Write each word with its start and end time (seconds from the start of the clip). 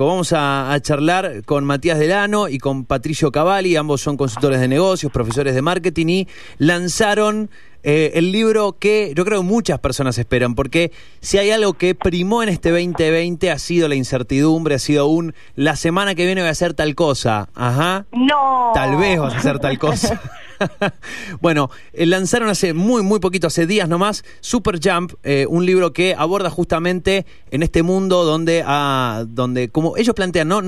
Vamos 0.00 0.32
a, 0.32 0.72
a, 0.72 0.80
charlar 0.80 1.42
con 1.44 1.64
Matías 1.64 1.98
Delano 1.98 2.46
y 2.48 2.58
con 2.58 2.84
Patricio 2.84 3.32
Cavalli, 3.32 3.74
ambos 3.74 4.00
son 4.00 4.16
consultores 4.16 4.60
de 4.60 4.68
negocios, 4.68 5.10
profesores 5.10 5.56
de 5.56 5.60
marketing 5.60 6.06
y 6.06 6.28
lanzaron 6.58 7.50
eh, 7.82 8.12
el 8.14 8.30
libro 8.30 8.76
que 8.78 9.12
yo 9.16 9.24
creo 9.24 9.42
muchas 9.42 9.80
personas 9.80 10.18
esperan, 10.18 10.54
porque 10.54 10.92
si 11.20 11.38
hay 11.38 11.50
algo 11.50 11.74
que 11.74 11.96
primó 11.96 12.44
en 12.44 12.48
este 12.48 12.70
2020 12.70 13.50
ha 13.50 13.58
sido 13.58 13.88
la 13.88 13.96
incertidumbre, 13.96 14.76
ha 14.76 14.78
sido 14.78 15.06
un 15.06 15.34
la 15.56 15.74
semana 15.74 16.14
que 16.14 16.26
viene 16.26 16.42
voy 16.42 16.48
a 16.48 16.52
hacer 16.52 16.74
tal 16.74 16.94
cosa, 16.94 17.48
ajá. 17.56 18.06
No. 18.12 18.72
Tal 18.74 18.96
vez 18.96 19.18
vas 19.18 19.34
a 19.34 19.38
hacer 19.38 19.58
tal 19.58 19.78
cosa. 19.78 20.20
bueno, 21.40 21.70
eh, 21.92 22.06
lanzaron 22.06 22.48
hace 22.48 22.74
muy, 22.74 23.02
muy 23.02 23.20
poquito, 23.20 23.46
hace 23.46 23.66
días 23.66 23.88
nomás, 23.88 24.24
Super 24.40 24.78
Jump, 24.82 25.14
eh, 25.22 25.46
un 25.48 25.66
libro 25.66 25.92
que 25.92 26.14
aborda 26.16 26.50
justamente 26.50 27.26
en 27.50 27.62
este 27.62 27.82
mundo 27.82 28.24
donde, 28.24 28.62
ah, 28.66 29.24
donde 29.26 29.68
como 29.68 29.96
ellos 29.96 30.14
plantean, 30.14 30.48
¿no? 30.48 30.62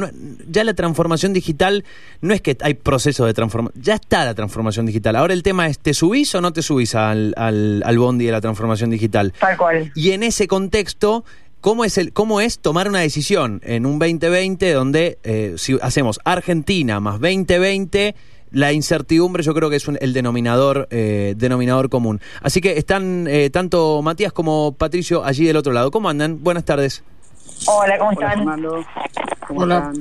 ya 0.48 0.64
la 0.64 0.74
transformación 0.74 1.32
digital 1.32 1.84
no 2.20 2.34
es 2.34 2.40
que 2.40 2.56
hay 2.60 2.74
proceso 2.74 3.26
de 3.26 3.34
transformación, 3.34 3.82
ya 3.82 3.94
está 3.94 4.24
la 4.24 4.34
transformación 4.34 4.86
digital. 4.86 5.16
Ahora 5.16 5.34
el 5.34 5.42
tema 5.42 5.66
es, 5.66 5.78
¿te 5.78 5.94
subís 5.94 6.34
o 6.34 6.40
no 6.40 6.52
te 6.52 6.62
subís 6.62 6.94
al, 6.94 7.34
al, 7.36 7.82
al 7.84 7.98
bondi 7.98 8.26
de 8.26 8.32
la 8.32 8.40
transformación 8.40 8.90
digital? 8.90 9.32
Tal 9.38 9.56
cual. 9.56 9.92
Y 9.94 10.10
en 10.12 10.22
ese 10.22 10.46
contexto... 10.46 11.24
¿Cómo 11.60 11.84
es, 11.84 11.98
el, 11.98 12.14
¿Cómo 12.14 12.40
es 12.40 12.58
tomar 12.58 12.88
una 12.88 13.00
decisión 13.00 13.60
en 13.64 13.84
un 13.84 13.98
2020 13.98 14.72
donde 14.72 15.18
eh, 15.24 15.56
si 15.58 15.76
hacemos 15.82 16.18
Argentina 16.24 17.00
más 17.00 17.20
2020 17.20 18.14
la 18.52 18.72
incertidumbre 18.72 19.42
yo 19.42 19.54
creo 19.54 19.70
que 19.70 19.76
es 19.76 19.86
el 19.88 20.12
denominador, 20.12 20.88
eh, 20.90 21.34
denominador 21.36 21.88
común. 21.88 22.20
Así 22.42 22.60
que 22.60 22.78
están 22.78 23.26
eh, 23.28 23.50
tanto 23.50 24.02
Matías 24.02 24.32
como 24.32 24.72
Patricio 24.72 25.24
allí 25.24 25.46
del 25.46 25.56
otro 25.56 25.72
lado. 25.72 25.90
¿Cómo 25.90 26.08
andan? 26.08 26.42
Buenas 26.42 26.64
tardes. 26.64 27.02
Hola, 27.66 27.98
¿cómo 27.98 28.12
están? 28.12 28.44
¿Cómo 29.46 29.60
Hola. 29.62 29.92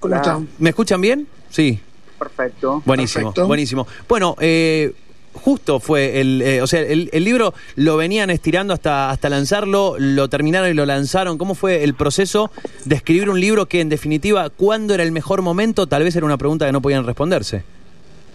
¿Cómo 0.00 0.14
están? 0.14 0.48
¿Me 0.58 0.70
escuchan 0.70 1.00
bien? 1.00 1.26
Sí. 1.50 1.80
Perfecto. 2.18 2.82
Buenísimo, 2.84 3.32
buenísimo. 3.46 3.86
Bueno, 4.08 4.36
eh, 4.40 4.94
justo 5.34 5.80
fue 5.80 6.20
el, 6.20 6.40
eh, 6.42 6.62
o 6.62 6.66
sea, 6.66 6.80
el, 6.80 7.10
el, 7.12 7.24
libro 7.24 7.54
lo 7.76 7.96
venían 7.96 8.30
estirando 8.30 8.72
hasta, 8.72 9.10
hasta 9.10 9.28
lanzarlo, 9.28 9.96
lo 9.98 10.28
terminaron 10.28 10.70
y 10.70 10.74
lo 10.74 10.86
lanzaron. 10.86 11.36
¿Cómo 11.36 11.54
fue 11.54 11.84
el 11.84 11.94
proceso 11.94 12.50
de 12.84 12.96
escribir 12.96 13.28
un 13.28 13.40
libro 13.40 13.66
que 13.66 13.80
en 13.80 13.88
definitiva, 13.88 14.48
¿cuándo 14.50 14.94
era 14.94 15.02
el 15.02 15.12
mejor 15.12 15.42
momento? 15.42 15.86
Tal 15.86 16.02
vez 16.02 16.16
era 16.16 16.24
una 16.24 16.38
pregunta 16.38 16.66
que 16.66 16.72
no 16.72 16.80
podían 16.80 17.04
responderse. 17.04 17.64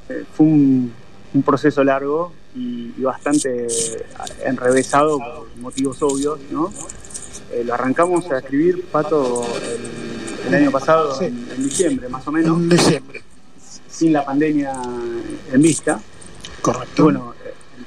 Eh, 0.09 0.23
fue 0.33 0.45
un, 0.45 0.93
un, 1.33 1.43
proceso 1.43 1.83
largo 1.83 2.33
y, 2.55 2.93
y, 2.97 3.01
bastante 3.01 3.67
enrevesado 4.45 5.17
por 5.17 5.47
motivos 5.57 6.01
obvios, 6.01 6.39
¿no? 6.51 6.71
Eh, 7.51 7.63
lo 7.63 7.73
arrancamos 7.73 8.29
a 8.31 8.39
escribir, 8.39 8.85
Pato, 8.91 9.45
el, 9.63 10.47
el 10.47 10.55
año 10.55 10.71
pasado, 10.71 11.15
sí. 11.17 11.25
en, 11.25 11.47
en, 11.55 11.63
diciembre 11.63 12.09
más 12.09 12.27
o 12.27 12.31
menos. 12.31 12.57
En 12.57 12.69
diciembre. 12.69 13.23
Sin 13.89 14.13
la 14.13 14.23
pandemia 14.23 14.73
en 15.51 15.61
vista. 15.61 15.99
Correcto. 16.61 17.03
Bueno, 17.03 17.33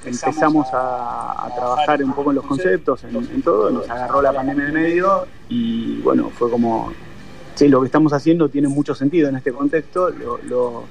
empezamos 0.04 0.66
a, 0.72 1.46
a, 1.46 1.54
trabajar 1.54 2.02
un 2.02 2.12
poco 2.12 2.30
en 2.30 2.36
los 2.36 2.46
conceptos, 2.46 3.04
en, 3.04 3.16
en, 3.16 3.42
todo, 3.42 3.70
nos 3.70 3.88
agarró 3.88 4.22
la 4.22 4.32
pandemia 4.32 4.66
de 4.66 4.72
medio 4.72 5.26
y 5.48 6.00
bueno, 6.00 6.30
fue 6.30 6.50
como, 6.50 6.92
sí, 7.54 7.68
lo 7.68 7.80
que 7.80 7.86
estamos 7.86 8.12
haciendo 8.12 8.48
tiene 8.48 8.68
mucho 8.68 8.94
sentido 8.94 9.28
en 9.28 9.36
este 9.36 9.52
contexto, 9.52 10.10
lo, 10.10 10.38
lo, 10.38 10.84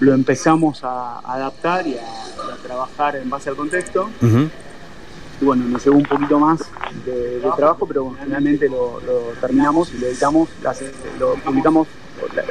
lo 0.00 0.14
empezamos 0.14 0.82
a 0.84 1.18
adaptar 1.20 1.86
y 1.86 1.96
a, 1.96 2.54
a, 2.54 2.56
trabajar 2.62 3.16
en 3.16 3.28
base 3.28 3.50
al 3.50 3.56
contexto. 3.56 4.08
Uh 4.22 4.26
-huh. 4.26 4.50
Y 5.40 5.44
bueno, 5.44 5.64
nos 5.64 5.84
llevó 5.84 5.96
un 5.96 6.04
poquito 6.04 6.38
más 6.38 6.60
de, 7.04 7.40
de 7.40 7.50
trabajo, 7.56 7.86
pero 7.86 8.04
bueno, 8.04 8.18
finalmente 8.22 8.68
lo, 8.68 9.00
lo, 9.00 9.20
terminamos 9.40 9.92
y 9.92 9.98
lo 9.98 10.06
editamos, 10.06 10.48
lo 11.18 11.34
publicamos 11.34 11.88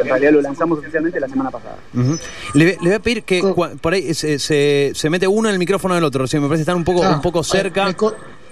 en 0.02 0.08
realidad 0.08 0.32
lo 0.32 0.42
lanzamos 0.42 0.80
oficialmente 0.80 1.20
la 1.20 1.28
semana 1.28 1.52
pasada. 1.52 1.78
Uh 1.94 2.00
-huh. 2.00 2.20
le, 2.54 2.66
le, 2.66 2.78
voy 2.78 2.94
a 2.94 3.00
pedir 3.00 3.24
que 3.24 3.42
por 3.82 3.94
ahí 3.94 4.14
se, 4.14 4.40
se, 4.40 4.92
se, 4.94 5.10
mete 5.10 5.28
uno 5.28 5.50
en 5.50 5.54
el 5.54 5.60
micrófono 5.60 5.96
del 5.96 6.04
otro, 6.04 6.28
¿sí? 6.28 6.40
me 6.40 6.48
parece 6.48 6.62
estar 6.62 6.76
un 6.76 6.84
poco, 6.84 7.04
ah, 7.04 7.16
un 7.16 7.22
poco 7.22 7.44
cerca. 7.44 7.96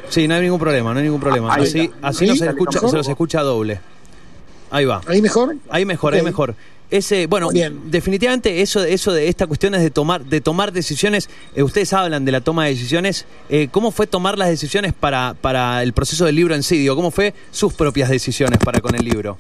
Sí, 0.09 0.27
no 0.27 0.35
hay 0.35 0.41
ningún 0.41 0.59
problema, 0.59 0.93
no 0.93 0.99
hay 0.99 1.05
ningún 1.05 1.21
problema. 1.21 1.53
Ahí 1.53 1.63
así 1.63 1.91
así 2.01 2.25
no 2.25 2.35
se, 2.35 2.47
escucha, 2.47 2.79
se 2.79 2.97
los 2.97 3.07
escucha 3.07 3.41
doble. 3.41 3.79
Ahí 4.69 4.85
va. 4.85 5.01
¿Ahí 5.07 5.21
mejor? 5.21 5.55
Ahí 5.69 5.85
mejor, 5.85 6.13
okay. 6.13 6.19
ahí 6.19 6.25
mejor. 6.25 6.55
Ese, 6.89 7.27
bueno, 7.27 7.49
Bien. 7.49 7.89
definitivamente 7.89 8.61
eso, 8.61 8.83
eso 8.83 9.13
de 9.13 9.29
esta 9.29 9.47
cuestión 9.47 9.73
es 9.75 9.81
de 9.81 9.91
tomar, 9.91 10.25
de 10.25 10.41
tomar 10.41 10.73
decisiones. 10.73 11.29
Eh, 11.55 11.63
ustedes 11.63 11.93
hablan 11.93 12.25
de 12.25 12.33
la 12.33 12.41
toma 12.41 12.65
de 12.65 12.71
decisiones. 12.71 13.25
Eh, 13.47 13.69
¿Cómo 13.71 13.91
fue 13.91 14.07
tomar 14.07 14.37
las 14.37 14.49
decisiones 14.49 14.93
para, 14.93 15.33
para 15.39 15.83
el 15.83 15.93
proceso 15.93 16.25
del 16.25 16.35
libro 16.35 16.53
en 16.53 16.63
sí? 16.63 16.77
Digo, 16.77 16.97
¿Cómo 16.97 17.09
fue 17.09 17.33
sus 17.51 17.73
propias 17.73 18.09
decisiones 18.09 18.59
para 18.59 18.81
con 18.81 18.93
el 18.93 19.05
libro? 19.05 19.37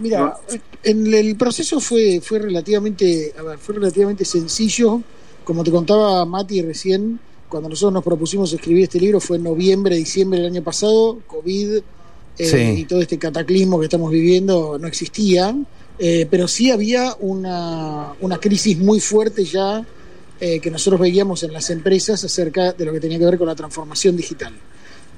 Mira, 0.00 0.34
en 0.82 1.12
el 1.12 1.36
proceso 1.36 1.78
fue, 1.78 2.20
fue 2.20 2.38
relativamente, 2.38 3.34
a 3.38 3.42
ver, 3.42 3.58
fue 3.58 3.74
relativamente 3.74 4.24
sencillo. 4.24 5.02
Como 5.44 5.62
te 5.62 5.70
contaba 5.70 6.24
Mati 6.24 6.62
recién, 6.62 7.20
cuando 7.48 7.68
nosotros 7.68 7.92
nos 7.92 8.04
propusimos 8.04 8.52
escribir 8.52 8.84
este 8.84 8.98
libro 9.00 9.20
fue 9.20 9.36
en 9.36 9.42
noviembre, 9.42 9.96
diciembre 9.96 10.40
del 10.40 10.52
año 10.52 10.62
pasado, 10.62 11.18
COVID 11.26 11.80
eh, 12.38 12.46
sí. 12.46 12.80
y 12.80 12.84
todo 12.84 13.02
este 13.02 13.18
cataclismo 13.18 13.78
que 13.78 13.86
estamos 13.86 14.10
viviendo 14.10 14.78
no 14.78 14.86
existía, 14.86 15.54
eh, 15.98 16.26
pero 16.30 16.48
sí 16.48 16.70
había 16.70 17.14
una, 17.20 18.14
una, 18.20 18.38
crisis 18.38 18.78
muy 18.78 19.00
fuerte 19.00 19.44
ya 19.44 19.84
eh, 20.40 20.60
que 20.60 20.70
nosotros 20.70 21.00
veíamos 21.00 21.42
en 21.42 21.52
las 21.52 21.68
empresas 21.68 22.24
acerca 22.24 22.72
de 22.72 22.84
lo 22.86 22.92
que 22.92 23.00
tenía 23.00 23.18
que 23.18 23.26
ver 23.26 23.36
con 23.36 23.48
la 23.48 23.54
transformación 23.54 24.16
digital. 24.16 24.54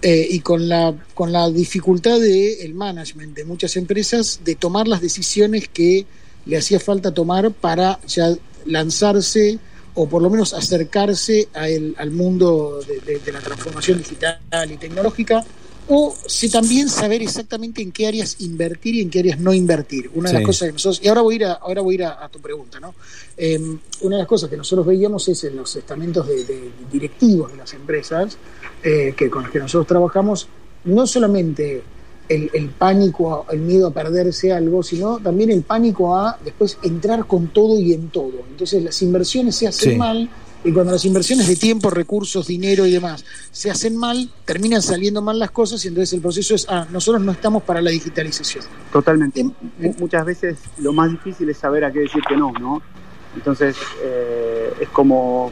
Eh, 0.05 0.27
y 0.31 0.41
con 0.41 0.69
la, 0.69 0.93
con 1.15 1.31
la 1.31 1.49
dificultad 1.49 2.19
del 2.19 2.59
de 2.59 2.73
management 2.75 3.37
de 3.37 3.45
muchas 3.45 3.77
empresas 3.77 4.41
de 4.43 4.57
tomar 4.57 4.89
las 4.89 5.01
decisiones 5.01 5.69
que 5.69 6.05
le 6.45 6.57
hacía 6.57 6.81
falta 6.81 7.15
tomar 7.15 7.53
para 7.53 8.01
ya 8.09 8.35
lanzarse 8.67 9.61
o 9.95 10.09
por 10.09 10.21
lo 10.21 10.29
menos 10.29 10.55
acercarse 10.55 11.49
a 11.55 11.69
el, 11.69 11.95
al 11.99 12.11
mundo 12.11 12.81
de, 12.87 12.99
de, 13.01 13.19
de, 13.21 13.33
la 13.33 13.41
transformación 13.41 13.99
digital 13.99 14.41
y 14.71 14.77
tecnológica, 14.77 15.45
o 15.89 16.15
si 16.27 16.49
también 16.49 16.89
saber 16.89 17.23
exactamente 17.23 17.83
en 17.83 17.93
qué 17.93 18.07
áreas 18.07 18.37
invertir 18.41 18.95
y 18.95 19.01
en 19.03 19.11
qué 19.11 19.21
áreas 19.21 19.39
no 19.39 19.53
invertir. 19.53 20.11
Una 20.15 20.31
de 20.31 20.37
sí. 20.37 20.41
las 20.41 20.47
cosas 20.47 20.69
que 20.69 20.73
nosotros, 20.73 21.01
y 21.05 21.09
ahora 21.09 21.21
voy 21.23 21.35
a 21.35 21.37
ir 21.37 21.45
a, 21.45 21.53
ahora 21.53 21.83
voy 21.83 21.95
a, 21.95 21.97
ir 21.97 22.05
a, 22.05 22.25
a 22.25 22.29
tu 22.29 22.41
pregunta, 22.41 22.81
¿no? 22.81 22.95
Eh, 23.37 23.59
una 24.01 24.17
de 24.17 24.23
las 24.23 24.29
cosas 24.29 24.49
que 24.49 24.57
nosotros 24.57 24.87
veíamos 24.87 25.29
es 25.29 25.45
en 25.45 25.57
los 25.57 25.75
estamentos 25.77 26.27
de, 26.27 26.45
de 26.45 26.71
directivos 26.91 27.51
de 27.53 27.59
las 27.59 27.73
empresas, 27.75 28.39
eh, 28.82 29.15
que 29.16 29.31
con 29.31 29.44
los 29.44 29.53
que 29.53 29.59
nosotros 29.59 29.87
trabajamos, 29.87 30.48
no 30.84 31.06
solamente 31.06 31.82
el, 32.28 32.50
el, 32.53 32.69
pánico, 32.70 33.47
el 33.50 33.60
miedo 33.60 33.88
a 33.88 33.91
perderse 33.93 34.53
algo, 34.53 34.82
sino 34.82 35.19
también 35.19 35.50
el 35.50 35.62
pánico 35.62 36.16
a 36.16 36.38
después 36.44 36.78
entrar 36.82 37.26
con 37.26 37.48
todo 37.48 37.78
y 37.78 37.93
en 37.93 38.09
todo. 38.09 38.32
Entonces 38.50 38.82
las 38.82 39.00
inversiones 39.03 39.56
se 39.56 39.69
hacen 39.69 39.93
sí. 39.93 39.97
mal 39.97 40.28
y 40.65 40.72
cuando 40.72 40.93
las 40.93 41.04
inversiones 41.04 41.48
de 41.48 41.56
tiempo, 41.56 41.91
recursos, 41.91 42.47
dinero 42.47 42.87
y 42.87 42.93
demás 42.93 43.25
se 43.50 43.70
hacen 43.70 43.97
mal, 43.97 44.31
terminan 44.44 44.81
saliendo 44.81 45.20
mal 45.20 45.38
las 45.38 45.50
cosas 45.50 45.84
y 45.84 45.88
entonces 45.88 46.12
el 46.12 46.20
proceso 46.20 46.54
es, 46.54 46.66
ah, 46.69 46.87
nosotros 46.91 47.22
no 47.22 47.32
estamos 47.32 47.64
para 47.64 47.82
la 47.82 47.91
digitalización. 47.91 48.64
Totalmente. 48.93 49.41
En, 49.41 49.54
en, 49.81 49.97
Muchas 49.99 50.25
veces 50.25 50.59
lo 50.78 50.93
más 50.93 51.10
difícil 51.10 51.49
es 51.49 51.56
saber 51.56 51.84
a 51.84 51.93
qué 51.93 52.00
decir 52.00 52.22
que 52.28 52.37
no, 52.37 52.53
¿no? 52.53 52.81
Entonces 53.34 53.76
eh, 54.03 54.72
es 54.81 54.88
como 54.91 55.50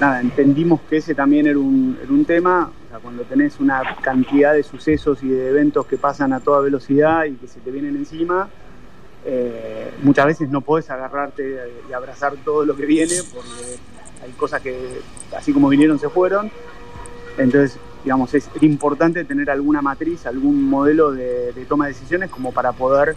nada, 0.00 0.20
entendimos 0.20 0.80
que 0.88 0.98
ese 0.98 1.14
también 1.14 1.46
era 1.46 1.58
un, 1.58 1.98
era 2.02 2.12
un 2.12 2.24
tema. 2.24 2.70
O 2.86 2.90
sea, 2.90 2.98
cuando 2.98 3.24
tenés 3.24 3.60
una 3.60 3.82
cantidad 4.00 4.54
de 4.54 4.62
sucesos 4.62 5.22
y 5.22 5.28
de 5.28 5.48
eventos 5.48 5.86
que 5.86 5.96
pasan 5.96 6.32
a 6.32 6.40
toda 6.40 6.60
velocidad 6.60 7.24
y 7.24 7.34
que 7.34 7.46
se 7.46 7.60
te 7.60 7.70
vienen 7.70 7.96
encima, 7.96 8.48
eh, 9.24 9.92
muchas 10.02 10.26
veces 10.26 10.48
no 10.48 10.60
podés 10.60 10.90
agarrarte 10.90 11.58
y 11.88 11.92
abrazar 11.92 12.34
todo 12.44 12.64
lo 12.64 12.76
que 12.76 12.86
viene 12.86 13.14
porque 13.34 13.78
hay 14.24 14.30
cosas 14.32 14.62
que 14.62 15.00
así 15.36 15.52
como 15.52 15.68
vinieron 15.68 15.98
se 15.98 16.08
fueron. 16.08 16.50
Entonces, 17.36 17.78
digamos, 18.04 18.32
es, 18.34 18.48
importante 18.62 19.24
tener 19.24 19.50
alguna 19.50 19.82
matriz, 19.82 20.26
algún 20.26 20.62
modelo 20.62 21.12
de, 21.12 21.52
de, 21.52 21.64
toma 21.66 21.86
de 21.86 21.92
decisiones 21.92 22.30
como 22.30 22.52
para 22.52 22.72
poder 22.72 23.16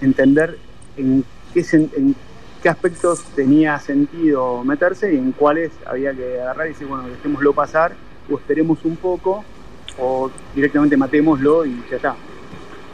entender 0.00 0.58
en 0.96 1.24
qué, 1.52 1.64
en 1.72 2.14
qué 2.62 2.68
aspectos 2.68 3.22
tenía 3.34 3.78
sentido 3.78 4.64
meterse 4.64 5.12
y 5.12 5.16
en 5.16 5.32
cuáles 5.32 5.70
había 5.86 6.12
que 6.12 6.40
agarrar 6.40 6.66
y 6.66 6.70
decir, 6.70 6.86
bueno, 6.86 7.08
dejémoslo 7.08 7.52
pasar 7.52 7.94
o 8.30 8.36
esperemos 8.36 8.78
un 8.84 8.96
poco 8.96 9.44
o 9.98 10.30
directamente 10.54 10.96
matémoslo 10.96 11.64
y 11.64 11.82
ya 11.90 11.96
está. 11.96 12.16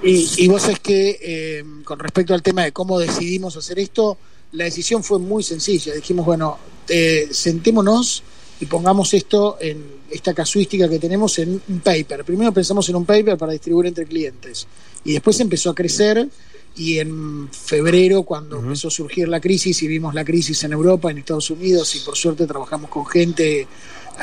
Y, 0.03 0.29
y 0.37 0.49
vos 0.49 0.69
es 0.69 0.79
que 0.81 1.19
eh, 1.23 1.65
con 1.85 1.99
respecto 1.99 2.35
al 2.35 2.43
tema 2.43 2.65
de 2.65 2.73
cómo 2.73 2.99
decidimos 2.99 3.57
hacer 3.57 3.79
esto, 3.79 4.19
la 4.53 4.65
decisión 4.65 5.03
fue 5.03 5.19
muy 5.19 5.43
sencilla. 5.43 5.95
Dijimos, 5.95 6.27
bueno, 6.27 6.59
eh, 6.89 7.29
sentémonos 7.31 8.23
y 8.61 8.67
pongamos 8.67 9.15
esto 9.15 9.57
en 9.61 9.83
esta 10.11 10.35
casuística 10.35 10.89
que 10.89 10.99
tenemos 10.99 11.39
en 11.39 11.61
un 11.69 11.81
paper. 11.81 12.25
Primero 12.25 12.53
pensamos 12.53 12.89
en 12.89 12.97
un 12.97 13.05
paper 13.05 13.37
para 13.37 13.53
distribuir 13.53 13.89
entre 13.89 14.07
clientes 14.07 14.67
y 15.05 15.13
después 15.13 15.41
empezó 15.41 15.71
a 15.71 15.75
crecer 15.75 16.29
y 16.77 16.99
en 16.99 17.49
febrero 17.53 18.25
cuando 18.25 18.57
uh 18.57 18.61
-huh. 18.61 18.65
empezó 18.65 18.89
a 18.89 18.91
surgir 18.91 19.29
la 19.29 19.41
crisis 19.41 19.83
y 19.83 19.89
vimos 19.89 20.15
la 20.15 20.25
crisis 20.25 20.65
en 20.65 20.73
Europa, 20.73 21.11
en 21.11 21.19
Estados 21.19 21.51
Unidos 21.51 21.95
y 21.95 22.01
por 22.01 22.17
suerte 22.17 22.47
trabajamos 22.47 22.91
con 22.91 23.07
gente 23.07 23.69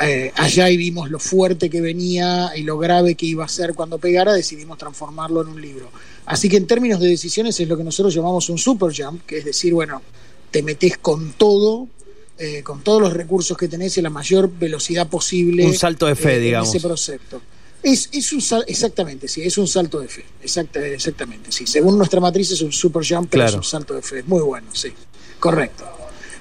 eh, 0.00 0.32
allá 0.36 0.70
y 0.70 0.76
vimos 0.76 1.10
lo 1.10 1.18
fuerte 1.18 1.68
que 1.68 1.80
venía 1.80 2.52
y 2.56 2.62
lo 2.62 2.78
grave 2.78 3.14
que 3.14 3.26
iba 3.26 3.44
a 3.44 3.48
ser 3.48 3.74
cuando 3.74 3.98
pegara, 3.98 4.32
decidimos 4.32 4.78
transformarlo 4.78 5.42
en 5.42 5.48
un 5.48 5.60
libro. 5.60 5.90
Así 6.24 6.48
que 6.48 6.56
en 6.56 6.66
términos 6.66 7.00
de 7.00 7.08
decisiones 7.08 7.58
es 7.60 7.68
lo 7.68 7.76
que 7.76 7.84
nosotros 7.84 8.14
llamamos 8.14 8.48
un 8.48 8.58
super 8.58 8.90
jump, 8.96 9.22
que 9.26 9.38
es 9.38 9.44
decir, 9.44 9.74
bueno, 9.74 10.00
te 10.50 10.62
metes 10.62 10.98
con 10.98 11.32
todo, 11.32 11.88
eh, 12.38 12.62
con 12.62 12.82
todos 12.82 13.02
los 13.02 13.12
recursos 13.12 13.56
que 13.56 13.68
tenés 13.68 13.98
en 13.98 14.04
la 14.04 14.10
mayor 14.10 14.50
velocidad 14.50 15.08
posible. 15.08 15.66
Un 15.66 15.74
salto 15.74 16.06
de 16.06 16.16
fe, 16.16 16.36
eh, 16.36 16.40
digamos. 16.40 16.70
En 16.70 16.76
ese 16.76 16.86
proyecto. 16.86 17.40
Es, 17.82 18.08
es 18.12 18.32
un 18.32 18.40
sal- 18.40 18.64
exactamente, 18.68 19.26
sí, 19.26 19.42
es 19.42 19.58
un 19.58 19.66
salto 19.66 19.98
de 20.00 20.08
fe. 20.08 20.24
Exacta- 20.42 20.86
exactamente, 20.86 21.50
sí. 21.50 21.66
Según 21.66 21.98
nuestra 21.98 22.20
matriz 22.20 22.50
es 22.52 22.62
un 22.62 22.72
super 22.72 23.02
jump, 23.06 23.28
pero 23.30 23.42
Claro. 23.42 23.50
es 23.50 23.56
un 23.56 23.64
salto 23.64 23.94
de 23.94 24.02
fe. 24.02 24.22
Muy 24.24 24.40
bueno, 24.42 24.68
sí. 24.72 24.92
Correcto. 25.40 25.84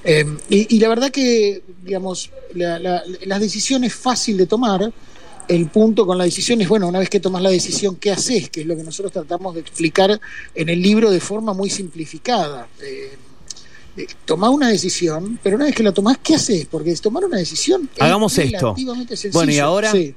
Eh, 0.03 0.25
y, 0.49 0.75
y 0.75 0.79
la 0.79 0.89
verdad 0.89 1.09
que, 1.11 1.63
digamos, 1.83 2.29
la, 2.53 2.77
la, 2.79 3.03
la 3.25 3.39
decisión 3.39 3.83
es 3.83 3.93
fácil 3.95 4.37
de 4.37 4.45
tomar. 4.45 4.91
El 5.47 5.67
punto 5.69 6.05
con 6.05 6.17
la 6.17 6.23
decisión 6.23 6.61
es, 6.61 6.69
bueno, 6.69 6.87
una 6.87 6.99
vez 6.99 7.09
que 7.09 7.19
tomas 7.19 7.41
la 7.41 7.49
decisión, 7.49 7.95
¿qué 7.97 8.11
haces? 8.11 8.49
Que 8.49 8.61
es 8.61 8.67
lo 8.67 8.77
que 8.77 8.83
nosotros 8.83 9.11
tratamos 9.11 9.53
de 9.55 9.61
explicar 9.61 10.19
en 10.55 10.69
el 10.69 10.81
libro 10.81 11.09
de 11.11 11.19
forma 11.19 11.53
muy 11.53 11.69
simplificada. 11.69 12.67
Eh, 12.81 13.17
eh, 13.97 14.07
tomá 14.23 14.49
una 14.49 14.69
decisión, 14.69 15.39
pero 15.43 15.57
una 15.57 15.65
vez 15.65 15.75
que 15.75 15.83
la 15.83 15.91
tomás, 15.91 16.19
¿qué 16.23 16.35
haces? 16.35 16.67
Porque 16.69 16.91
es 16.91 17.01
tomar 17.01 17.25
una 17.25 17.37
decisión 17.37 17.89
es 17.95 18.01
Hagamos 18.01 18.37
esto. 18.37 18.67
relativamente 18.75 19.17
sencillo. 19.17 19.33
Bueno, 19.33 19.51
¿y 19.51 19.57
ahora? 19.59 19.91
Sí. 19.91 20.15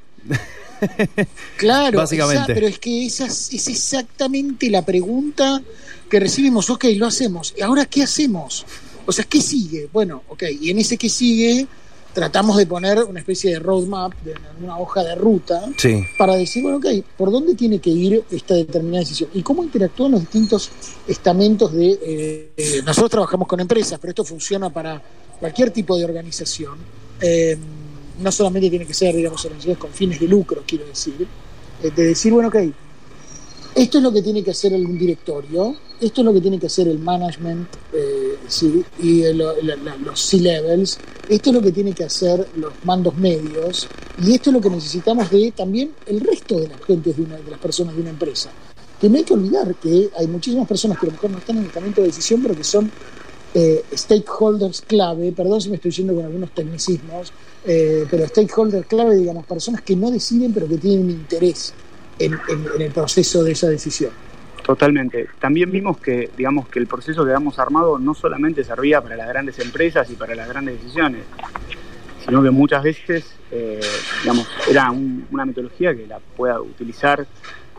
Claro, 1.56 1.98
Básicamente. 1.98 2.42
esa- 2.44 2.54
pero 2.54 2.66
es 2.66 2.78
que 2.78 3.06
esa 3.06 3.26
es 3.26 3.68
exactamente 3.68 4.70
la 4.70 4.84
pregunta 4.84 5.62
que 6.10 6.20
recibimos. 6.20 6.68
Ok, 6.70 6.84
lo 6.96 7.06
hacemos. 7.06 7.54
¿Y 7.56 7.62
ahora 7.62 7.86
qué 7.86 8.02
hacemos? 8.02 8.64
O 9.06 9.12
sea, 9.12 9.24
¿qué 9.24 9.40
sigue? 9.40 9.88
Bueno, 9.92 10.22
ok, 10.28 10.44
y 10.60 10.70
en 10.70 10.78
ese 10.78 10.96
que 10.96 11.08
sigue 11.08 11.66
tratamos 12.14 12.56
de 12.56 12.64
poner 12.66 13.02
una 13.02 13.18
especie 13.18 13.50
de 13.50 13.58
roadmap, 13.58 14.12
de 14.22 14.34
una 14.62 14.78
hoja 14.78 15.02
de 15.02 15.16
ruta, 15.16 15.64
Sí. 15.76 16.04
para 16.16 16.36
decir, 16.36 16.62
bueno, 16.62 16.78
ok, 16.78 16.86
¿por 17.16 17.32
dónde 17.32 17.56
tiene 17.56 17.80
que 17.80 17.90
ir 17.90 18.22
esta 18.30 18.54
determinada 18.54 19.00
decisión? 19.00 19.30
¿Y 19.34 19.42
cómo 19.42 19.64
interactúan 19.64 20.12
los 20.12 20.20
distintos 20.20 20.70
estamentos 21.08 21.72
de... 21.72 21.90
eh, 22.00 22.50
eh, 22.56 22.82
nosotros 22.86 23.10
trabajamos 23.10 23.48
con 23.48 23.58
empresas, 23.58 23.98
pero 24.00 24.12
esto 24.12 24.24
funciona 24.24 24.70
para 24.70 25.02
cualquier 25.40 25.70
tipo 25.72 25.96
de 25.98 26.04
organización. 26.04 26.78
Eh, 27.20 27.58
no 28.20 28.32
solamente 28.32 28.70
tiene 28.70 28.86
que 28.86 28.94
ser, 28.94 29.14
digamos, 29.14 29.44
organizaciones 29.44 29.78
con 29.78 29.90
fines 29.90 30.20
de 30.20 30.28
lucro, 30.28 30.62
quiero 30.66 30.86
decir. 30.86 31.26
eh, 31.82 31.90
de 31.90 32.04
decir, 32.04 32.32
bueno, 32.32 32.48
ok, 32.48 32.56
esto 33.74 33.98
es 33.98 34.04
lo 34.04 34.12
que 34.12 34.22
tiene 34.22 34.44
que 34.44 34.52
hacer 34.52 34.72
el 34.72 34.96
directorio, 34.96 35.74
esto 36.00 36.20
es 36.20 36.24
lo 36.24 36.32
que 36.32 36.40
tiene 36.40 36.60
que 36.60 36.66
hacer 36.66 36.86
el 36.86 37.00
management 37.00 37.66
eh, 37.92 38.36
sí, 38.46 38.84
y 39.02 39.24
los 39.32 40.20
C-levels, 40.20 40.98
esto 41.28 41.50
es 41.50 41.54
lo 41.56 41.60
que 41.60 41.72
tiene 41.72 41.92
que 41.92 42.04
hacer 42.04 42.48
los 42.56 42.72
mandos 42.84 43.16
medios 43.16 43.88
y 44.24 44.32
esto 44.34 44.50
es 44.50 44.54
lo 44.54 44.60
que 44.60 44.70
necesitamos 44.70 45.28
de 45.28 45.50
también 45.50 45.92
el 46.06 46.20
resto 46.20 46.60
de 46.60 46.68
las 46.68 46.80
gentes 46.84 47.16
de, 47.16 47.22
una, 47.24 47.36
de 47.36 47.50
las 47.50 47.58
personas 47.58 47.96
de 47.96 48.02
una 48.02 48.10
empresa. 48.10 48.50
Que 49.00 49.08
no 49.08 49.16
hay 49.16 49.24
que 49.24 49.34
olvidar 49.34 49.74
que 49.74 50.08
hay 50.16 50.28
muchísimas 50.28 50.68
personas 50.68 50.98
que 50.98 51.06
a 51.06 51.08
lo 51.08 51.12
mejor 51.14 51.30
no 51.30 51.38
están 51.38 51.56
en 51.56 51.62
el 51.62 51.68
estamento 51.68 52.00
de 52.00 52.06
decisión, 52.06 52.42
pero 52.42 52.54
que 52.56 52.64
son 52.64 52.90
eh, 53.54 53.84
stakeholders 53.94 54.82
clave, 54.82 55.32
perdón 55.32 55.60
si 55.60 55.70
me 55.70 55.76
estoy 55.76 55.92
yendo 55.92 56.14
con 56.14 56.24
algunos 56.24 56.50
tecnicismos, 56.50 57.32
eh, 57.64 58.04
pero 58.10 58.26
stakeholders 58.26 58.86
clave, 58.86 59.16
digamos, 59.16 59.46
personas 59.46 59.80
que 59.82 59.94
no 59.96 60.10
deciden 60.10 60.52
pero 60.52 60.68
que 60.68 60.76
tienen 60.76 61.08
interés 61.10 61.72
en, 62.18 62.38
el 62.78 62.90
proceso 62.92 63.42
de 63.44 63.52
esa 63.52 63.68
decisión. 63.68 64.10
Totalmente. 64.64 65.28
También 65.38 65.70
vimos 65.70 65.98
que, 65.98 66.30
digamos, 66.36 66.68
que 66.68 66.78
el 66.78 66.86
proceso 66.86 67.24
que 67.24 67.30
habíamos 67.32 67.58
armado 67.58 67.98
no 67.98 68.14
solamente 68.14 68.64
servía 68.64 69.00
para 69.00 69.16
las 69.16 69.28
grandes 69.28 69.58
empresas 69.58 70.08
y 70.10 70.14
para 70.14 70.34
las 70.34 70.48
grandes 70.48 70.80
decisiones, 70.82 71.22
sino 72.24 72.42
que 72.42 72.50
muchas 72.50 72.82
veces, 72.82 73.24
eh, 73.50 73.80
digamos, 74.22 74.48
era 74.68 74.90
un- 74.90 75.26
una 75.30 75.44
metodología 75.44 75.94
que 75.94 76.06
la 76.06 76.18
pueda 76.18 76.60
utilizar 76.60 77.26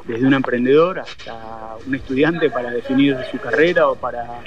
desde 0.08 0.28
un 0.28 0.36
emprendedor 0.36 1.00
hasta 1.00 1.76
un 1.86 1.96
estudiante 1.96 2.50
para 2.52 2.70
definir 2.70 3.18
su 3.32 3.40
carrera 3.40 3.90
o 3.90 3.96
para, 3.96 4.42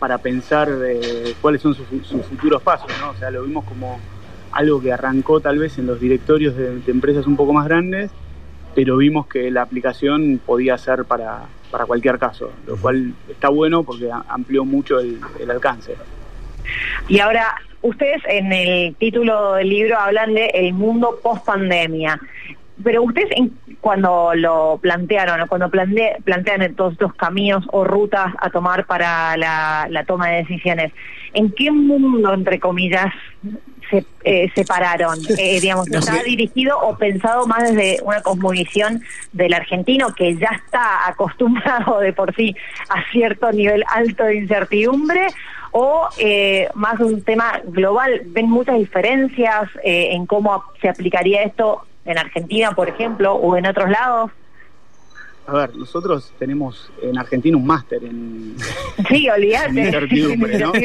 para 0.00 0.18
pensar 0.18 0.68
eh, 0.84 1.34
cuáles 1.40 1.62
son 1.62 1.74
sus, 1.74 1.86
sus 2.04 2.24
futuros 2.26 2.60
pasos, 2.62 2.90
¿no? 3.00 3.10
O 3.10 3.14
sea, 3.14 3.30
lo 3.30 3.44
vimos 3.44 3.64
como 3.66 4.00
algo 4.50 4.80
que 4.82 4.92
arrancó 4.92 5.40
tal 5.40 5.58
vez 5.58 5.78
en 5.78 5.86
los 5.86 6.00
directorios 6.00 6.56
de, 6.56 6.80
de 6.80 6.90
empresas 6.90 7.26
un 7.26 7.36
poco 7.36 7.52
más 7.52 7.66
grandes, 7.68 8.10
pero 8.74 8.96
vimos 8.96 9.26
que 9.28 9.50
la 9.50 9.62
aplicación 9.62 10.40
podía 10.44 10.76
ser 10.78 11.04
para, 11.04 11.42
para 11.70 11.84
cualquier 11.84 12.18
caso, 12.18 12.50
lo 12.66 12.76
cual 12.78 13.12
está 13.28 13.48
bueno 13.50 13.84
porque 13.84 14.10
a- 14.10 14.24
amplió 14.28 14.64
mucho 14.64 14.98
el, 14.98 15.20
el 15.38 15.50
alcance. 15.50 15.94
Y 17.08 17.20
ahora, 17.20 17.54
ustedes 17.82 18.22
en 18.26 18.52
el 18.52 18.94
título 18.96 19.54
del 19.54 19.68
libro 19.68 19.98
hablan 19.98 20.34
de 20.34 20.46
el 20.54 20.72
mundo 20.72 21.20
post 21.22 21.44
pandemia. 21.44 22.18
Pero 22.82 23.02
ustedes 23.02 23.28
en- 23.36 23.52
cuando 23.80 24.32
lo 24.34 24.78
plantearon 24.82 25.40
o 25.40 25.46
cuando 25.46 25.70
plante- 25.70 26.16
plantean 26.24 26.74
todos 26.74 26.92
estos 26.92 27.14
caminos 27.14 27.64
o 27.72 27.84
rutas 27.84 28.32
a 28.40 28.50
tomar 28.50 28.84
para 28.86 29.36
la, 29.36 29.86
la 29.90 30.04
toma 30.04 30.28
de 30.28 30.36
decisiones, 30.38 30.92
¿en 31.32 31.50
qué 31.52 31.70
mundo, 31.70 32.32
entre 32.34 32.58
comillas, 32.60 33.06
se 33.90 34.04
eh, 34.24 34.50
separaron? 34.54 35.18
Eh, 35.38 35.60
digamos, 35.60 35.88
No 35.88 35.98
¿Está 36.00 36.12
sé. 36.18 36.24
dirigido 36.24 36.78
o 36.78 36.96
pensado 36.96 37.46
más 37.46 37.62
desde 37.72 38.00
una 38.02 38.20
cosmovisión 38.22 39.02
del 39.32 39.54
argentino 39.54 40.14
que 40.14 40.36
ya 40.36 40.50
está 40.64 41.08
acostumbrado 41.08 42.00
de 42.00 42.12
por 42.12 42.34
sí 42.34 42.54
a 42.90 43.02
cierto 43.10 43.50
nivel 43.52 43.82
alto 43.88 44.24
de 44.24 44.36
incertidumbre? 44.36 45.28
¿O 45.72 46.08
eh, 46.18 46.68
más 46.74 46.98
un 47.00 47.22
tema 47.22 47.60
global? 47.64 48.22
¿Ven 48.26 48.50
muchas 48.50 48.76
diferencias 48.76 49.70
eh, 49.84 50.08
en 50.12 50.26
cómo 50.26 50.64
se 50.82 50.88
aplicaría 50.88 51.42
esto 51.44 51.86
en 52.04 52.18
Argentina, 52.18 52.72
por 52.72 52.88
ejemplo, 52.88 53.34
o 53.34 53.56
en 53.56 53.66
otros 53.66 53.90
lados? 53.90 54.30
A 55.46 55.52
ver, 55.52 55.74
nosotros 55.74 56.32
tenemos 56.38 56.92
en 57.02 57.18
Argentina 57.18 57.56
un 57.56 57.66
máster 57.66 58.04
en, 58.04 58.54
Sí, 59.08 59.28
olvídate. 59.28 59.68
en 59.70 59.78
incertidumbre, 59.78 60.58
¿no? 60.58 60.72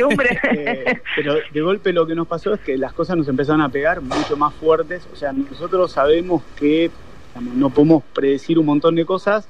Eh, 0.55 1.01
pero 1.15 1.35
de 1.51 1.61
golpe 1.61 1.93
lo 1.93 2.07
que 2.07 2.15
nos 2.15 2.27
pasó 2.27 2.53
es 2.53 2.61
que 2.61 2.77
las 2.77 2.93
cosas 2.93 3.17
nos 3.17 3.27
empezaron 3.27 3.61
a 3.61 3.69
pegar 3.69 4.01
mucho 4.01 4.35
más 4.37 4.53
fuertes. 4.55 5.07
O 5.13 5.15
sea, 5.15 5.33
nosotros 5.33 5.91
sabemos 5.91 6.41
que 6.57 6.89
digamos, 7.35 7.55
no 7.55 7.69
podemos 7.69 8.03
predecir 8.13 8.57
un 8.57 8.65
montón 8.65 8.95
de 8.95 9.05
cosas, 9.05 9.47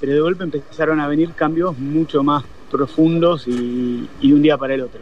pero 0.00 0.14
de 0.14 0.20
golpe 0.20 0.44
empezaron 0.44 1.00
a 1.00 1.06
venir 1.06 1.32
cambios 1.34 1.78
mucho 1.78 2.22
más 2.22 2.42
profundos 2.70 3.46
y, 3.46 4.08
y 4.20 4.28
de 4.30 4.34
un 4.34 4.42
día 4.42 4.56
para 4.56 4.74
el 4.74 4.80
otro. 4.80 5.00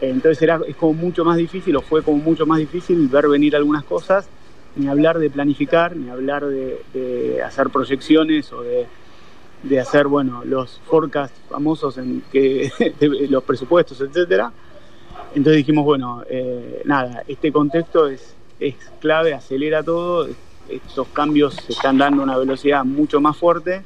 Entonces 0.00 0.40
era, 0.42 0.60
es 0.66 0.76
como 0.76 0.94
mucho 0.94 1.24
más 1.24 1.36
difícil, 1.36 1.76
o 1.76 1.80
fue 1.82 2.02
como 2.02 2.18
mucho 2.18 2.46
más 2.46 2.58
difícil 2.58 3.08
ver 3.08 3.28
venir 3.28 3.56
algunas 3.56 3.84
cosas, 3.84 4.28
ni 4.76 4.88
hablar 4.88 5.18
de 5.18 5.30
planificar, 5.30 5.96
ni 5.96 6.10
hablar 6.10 6.44
de, 6.46 7.42
hacer 7.44 7.70
proyecciones 7.70 8.52
o 8.52 8.62
de, 8.62 9.80
hacer, 9.80 10.06
bueno, 10.06 10.42
los 10.44 10.80
forecasts 10.86 11.38
famosos 11.48 11.96
en 11.98 12.22
que 12.32 12.70
los 13.30 13.42
presupuestos, 13.44 14.00
etcétera. 14.00 14.52
Entonces 15.34 15.58
dijimos, 15.58 15.84
bueno, 15.84 16.22
eh, 16.28 16.82
nada, 16.84 17.24
este 17.26 17.50
contexto 17.50 18.08
es, 18.08 18.34
es 18.60 18.74
clave, 19.00 19.34
acelera 19.34 19.82
todo, 19.82 20.28
estos 20.68 21.08
cambios 21.08 21.54
se 21.54 21.72
están 21.72 21.98
dando 21.98 22.22
a 22.22 22.24
una 22.24 22.38
velocidad 22.38 22.84
mucho 22.84 23.20
más 23.20 23.36
fuerte. 23.36 23.82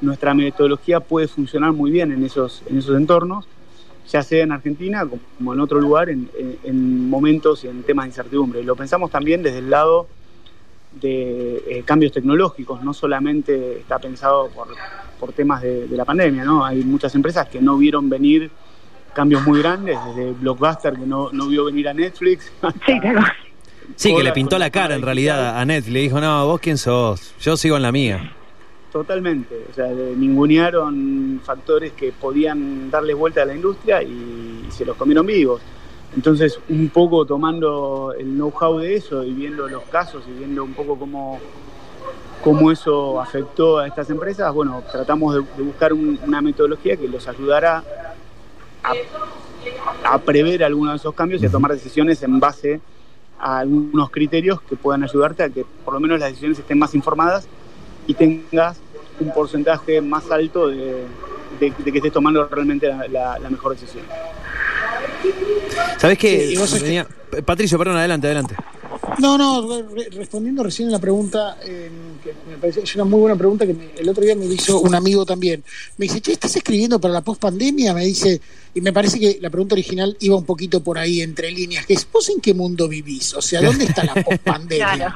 Nuestra 0.00 0.34
metodología 0.34 1.00
puede 1.00 1.28
funcionar 1.28 1.72
muy 1.72 1.90
bien 1.90 2.12
en 2.12 2.24
esos, 2.24 2.62
en 2.68 2.78
esos 2.78 2.96
entornos, 2.96 3.46
ya 4.10 4.22
sea 4.22 4.42
en 4.44 4.52
Argentina 4.52 5.06
como 5.38 5.54
en 5.54 5.60
otro 5.60 5.80
lugar, 5.80 6.10
en, 6.10 6.28
en- 6.38 6.58
en 6.64 7.08
momentos 7.08 7.64
y 7.64 7.68
en 7.68 7.82
temas 7.82 8.04
de 8.04 8.08
incertidumbre. 8.10 8.60
Y 8.60 8.64
lo 8.64 8.76
pensamos 8.76 9.10
también 9.10 9.42
desde 9.42 9.58
el 9.58 9.70
lado 9.70 10.06
de 11.00 11.56
eh, 11.68 11.82
cambios 11.84 12.12
tecnológicos, 12.12 12.82
no 12.82 12.94
solamente 12.94 13.78
está 13.78 13.98
pensado 13.98 14.48
por, 14.48 14.68
por 15.18 15.32
temas 15.32 15.60
de, 15.62 15.88
de 15.88 15.96
la 15.96 16.04
pandemia, 16.04 16.44
¿no? 16.44 16.64
Hay 16.64 16.84
muchas 16.84 17.14
empresas 17.14 17.48
que 17.48 17.60
no 17.60 17.76
vieron 17.76 18.08
venir 18.08 18.50
cambios 19.12 19.42
muy 19.46 19.60
grandes, 19.60 19.98
desde 20.06 20.32
Blockbuster 20.32 20.94
que 20.94 21.06
no, 21.06 21.30
no 21.32 21.46
vio 21.48 21.64
venir 21.64 21.88
a 21.88 21.94
Netflix. 21.94 22.52
Sí, 22.86 23.00
claro. 23.00 23.22
Sí, 23.96 24.14
que 24.14 24.22
le 24.22 24.32
pintó 24.32 24.58
la 24.58 24.70
cara 24.70 24.94
en 24.94 25.02
realidad 25.02 25.58
a 25.58 25.64
Netflix. 25.64 25.92
Le 25.92 26.00
dijo, 26.00 26.20
no, 26.20 26.46
vos 26.46 26.58
quién 26.60 26.78
sos, 26.78 27.34
yo 27.40 27.56
sigo 27.56 27.76
en 27.76 27.82
la 27.82 27.92
mía. 27.92 28.32
Totalmente, 28.94 29.56
o 29.68 29.74
sea, 29.74 29.88
ningunearon 29.88 31.40
factores 31.42 31.94
que 31.94 32.12
podían 32.12 32.92
darle 32.92 33.12
vuelta 33.12 33.42
a 33.42 33.44
la 33.44 33.52
industria 33.52 34.00
y 34.04 34.66
se 34.70 34.84
los 34.84 34.96
comieron 34.96 35.26
vivos. 35.26 35.60
Entonces, 36.14 36.60
un 36.68 36.88
poco 36.90 37.26
tomando 37.26 38.14
el 38.16 38.26
know-how 38.36 38.78
de 38.78 38.94
eso 38.94 39.24
y 39.24 39.32
viendo 39.32 39.66
los 39.66 39.82
casos 39.86 40.22
y 40.28 40.38
viendo 40.38 40.62
un 40.62 40.74
poco 40.74 40.96
cómo, 40.96 41.40
cómo 42.40 42.70
eso 42.70 43.20
afectó 43.20 43.80
a 43.80 43.88
estas 43.88 44.08
empresas, 44.10 44.54
bueno, 44.54 44.84
tratamos 44.92 45.34
de, 45.34 45.40
de 45.56 45.62
buscar 45.64 45.92
un- 45.92 46.16
una 46.24 46.40
metodología 46.40 46.96
que 46.96 47.08
los 47.08 47.26
ayudara 47.26 47.82
a, 48.84 48.92
a 50.14 50.18
prever 50.20 50.62
algunos 50.62 50.92
de 50.92 50.96
esos 50.98 51.14
cambios 51.16 51.42
y 51.42 51.46
a 51.46 51.50
tomar 51.50 51.72
decisiones 51.72 52.22
en 52.22 52.38
base 52.38 52.80
a 53.40 53.58
algunos 53.58 54.08
criterios 54.10 54.62
que 54.62 54.76
puedan 54.76 55.02
ayudarte 55.02 55.42
a 55.42 55.48
que 55.48 55.66
por 55.84 55.94
lo 55.94 55.98
menos 55.98 56.20
las 56.20 56.28
decisiones 56.28 56.60
estén 56.60 56.78
más 56.78 56.94
informadas 56.94 57.48
y 58.06 58.14
tengas 58.14 58.76
un 59.20 59.32
porcentaje 59.32 60.00
más 60.00 60.30
alto 60.30 60.68
de, 60.68 61.04
de- 61.60 61.72
de 61.78 61.92
que 61.92 61.98
estés 61.98 62.12
tomando 62.12 62.46
realmente 62.48 62.86
la, 62.88 63.06
la- 63.08 63.38
la 63.38 63.50
mejor 63.50 63.72
decisión. 63.78 64.04
¿Sabés 65.98 66.18
qué? 66.18 66.48
Sí, 66.48 66.56
sabés 66.56 67.06
Patricio, 67.44 67.78
perdón, 67.78 67.96
adelante, 67.96 68.26
adelante. 68.26 68.54
No, 69.18 69.38
no, 69.38 69.82
respondiendo 70.12 70.62
recién 70.62 70.88
a 70.88 70.92
la 70.92 70.98
pregunta, 70.98 71.56
eh, 71.64 71.88
que 72.22 72.32
me 72.50 72.56
parece 72.58 72.80
es 72.80 72.94
una 72.96 73.04
muy 73.04 73.20
buena 73.20 73.36
pregunta 73.36 73.64
que 73.66 73.92
el 73.98 74.08
otro 74.08 74.24
día 74.24 74.34
me 74.34 74.44
hizo 74.46 74.80
un 74.80 74.94
amigo 74.94 75.24
también. 75.24 75.62
Me 75.98 76.04
dice, 76.06 76.20
che, 76.20 76.32
¿estás 76.32 76.54
escribiendo 76.56 77.00
para 77.00 77.14
la 77.14 77.20
pospandemia? 77.20 77.94
Me 77.94 78.04
dice, 78.04 78.40
y 78.74 78.80
me 78.80 78.92
parece 78.92 79.20
que 79.20 79.38
la 79.40 79.50
pregunta 79.50 79.74
original 79.74 80.16
iba 80.20 80.36
un 80.36 80.44
poquito 80.44 80.80
por 80.82 80.98
ahí, 80.98 81.20
entre 81.22 81.50
líneas, 81.50 81.86
que 81.86 81.94
es, 81.94 82.06
¿vos 82.12 82.28
en 82.28 82.40
qué 82.40 82.54
mundo 82.54 82.88
vivís? 82.88 83.34
O 83.34 83.42
sea, 83.42 83.60
¿dónde 83.62 83.84
está 83.84 84.04
la 84.04 84.14
pospandemia? 84.24 85.14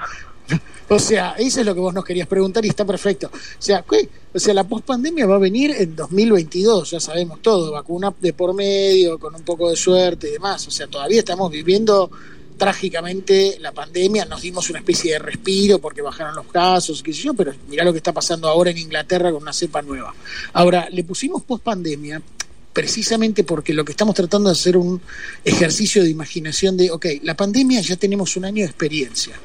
O 0.90 0.98
sea, 0.98 1.34
eso 1.36 1.60
es 1.60 1.66
lo 1.66 1.74
que 1.74 1.80
vos 1.80 1.92
nos 1.92 2.04
querías 2.04 2.26
preguntar 2.26 2.64
y 2.64 2.68
está 2.68 2.84
perfecto. 2.84 3.30
O 3.32 3.62
sea, 3.62 3.84
o 4.32 4.38
sea 4.38 4.54
la 4.54 4.64
pospandemia 4.64 5.26
va 5.26 5.36
a 5.36 5.38
venir 5.38 5.70
en 5.78 5.94
2022, 5.94 6.92
ya 6.92 7.00
sabemos 7.00 7.42
todo, 7.42 7.72
vacuna 7.72 8.14
de 8.18 8.32
por 8.32 8.54
medio, 8.54 9.18
con 9.18 9.34
un 9.34 9.42
poco 9.42 9.68
de 9.68 9.76
suerte 9.76 10.28
y 10.28 10.32
demás. 10.32 10.66
O 10.66 10.70
sea, 10.70 10.86
todavía 10.86 11.18
estamos 11.18 11.50
viviendo 11.52 12.10
trágicamente 12.56 13.58
la 13.60 13.72
pandemia, 13.72 14.24
nos 14.24 14.40
dimos 14.40 14.68
una 14.70 14.78
especie 14.78 15.12
de 15.12 15.18
respiro 15.18 15.78
porque 15.78 16.00
bajaron 16.00 16.34
los 16.34 16.46
casos, 16.46 17.02
qué 17.02 17.12
sé 17.12 17.22
yo, 17.22 17.34
pero 17.34 17.52
mirá 17.68 17.84
lo 17.84 17.92
que 17.92 17.98
está 17.98 18.12
pasando 18.12 18.48
ahora 18.48 18.70
en 18.70 18.78
Inglaterra 18.78 19.30
con 19.30 19.42
una 19.42 19.52
cepa 19.52 19.82
nueva. 19.82 20.14
Ahora, 20.54 20.88
le 20.90 21.04
pusimos 21.04 21.42
post 21.42 21.62
pandemia 21.62 22.20
precisamente 22.72 23.44
porque 23.44 23.74
lo 23.74 23.84
que 23.84 23.92
estamos 23.92 24.14
tratando 24.14 24.48
de 24.48 24.54
hacer 24.54 24.76
un 24.76 25.00
ejercicio 25.44 26.02
de 26.02 26.10
imaginación 26.10 26.76
de, 26.76 26.90
ok, 26.90 27.06
la 27.22 27.36
pandemia 27.36 27.80
ya 27.82 27.96
tenemos 27.96 28.36
un 28.36 28.46
año 28.46 28.64
de 28.64 28.70
experiencia 28.70 29.38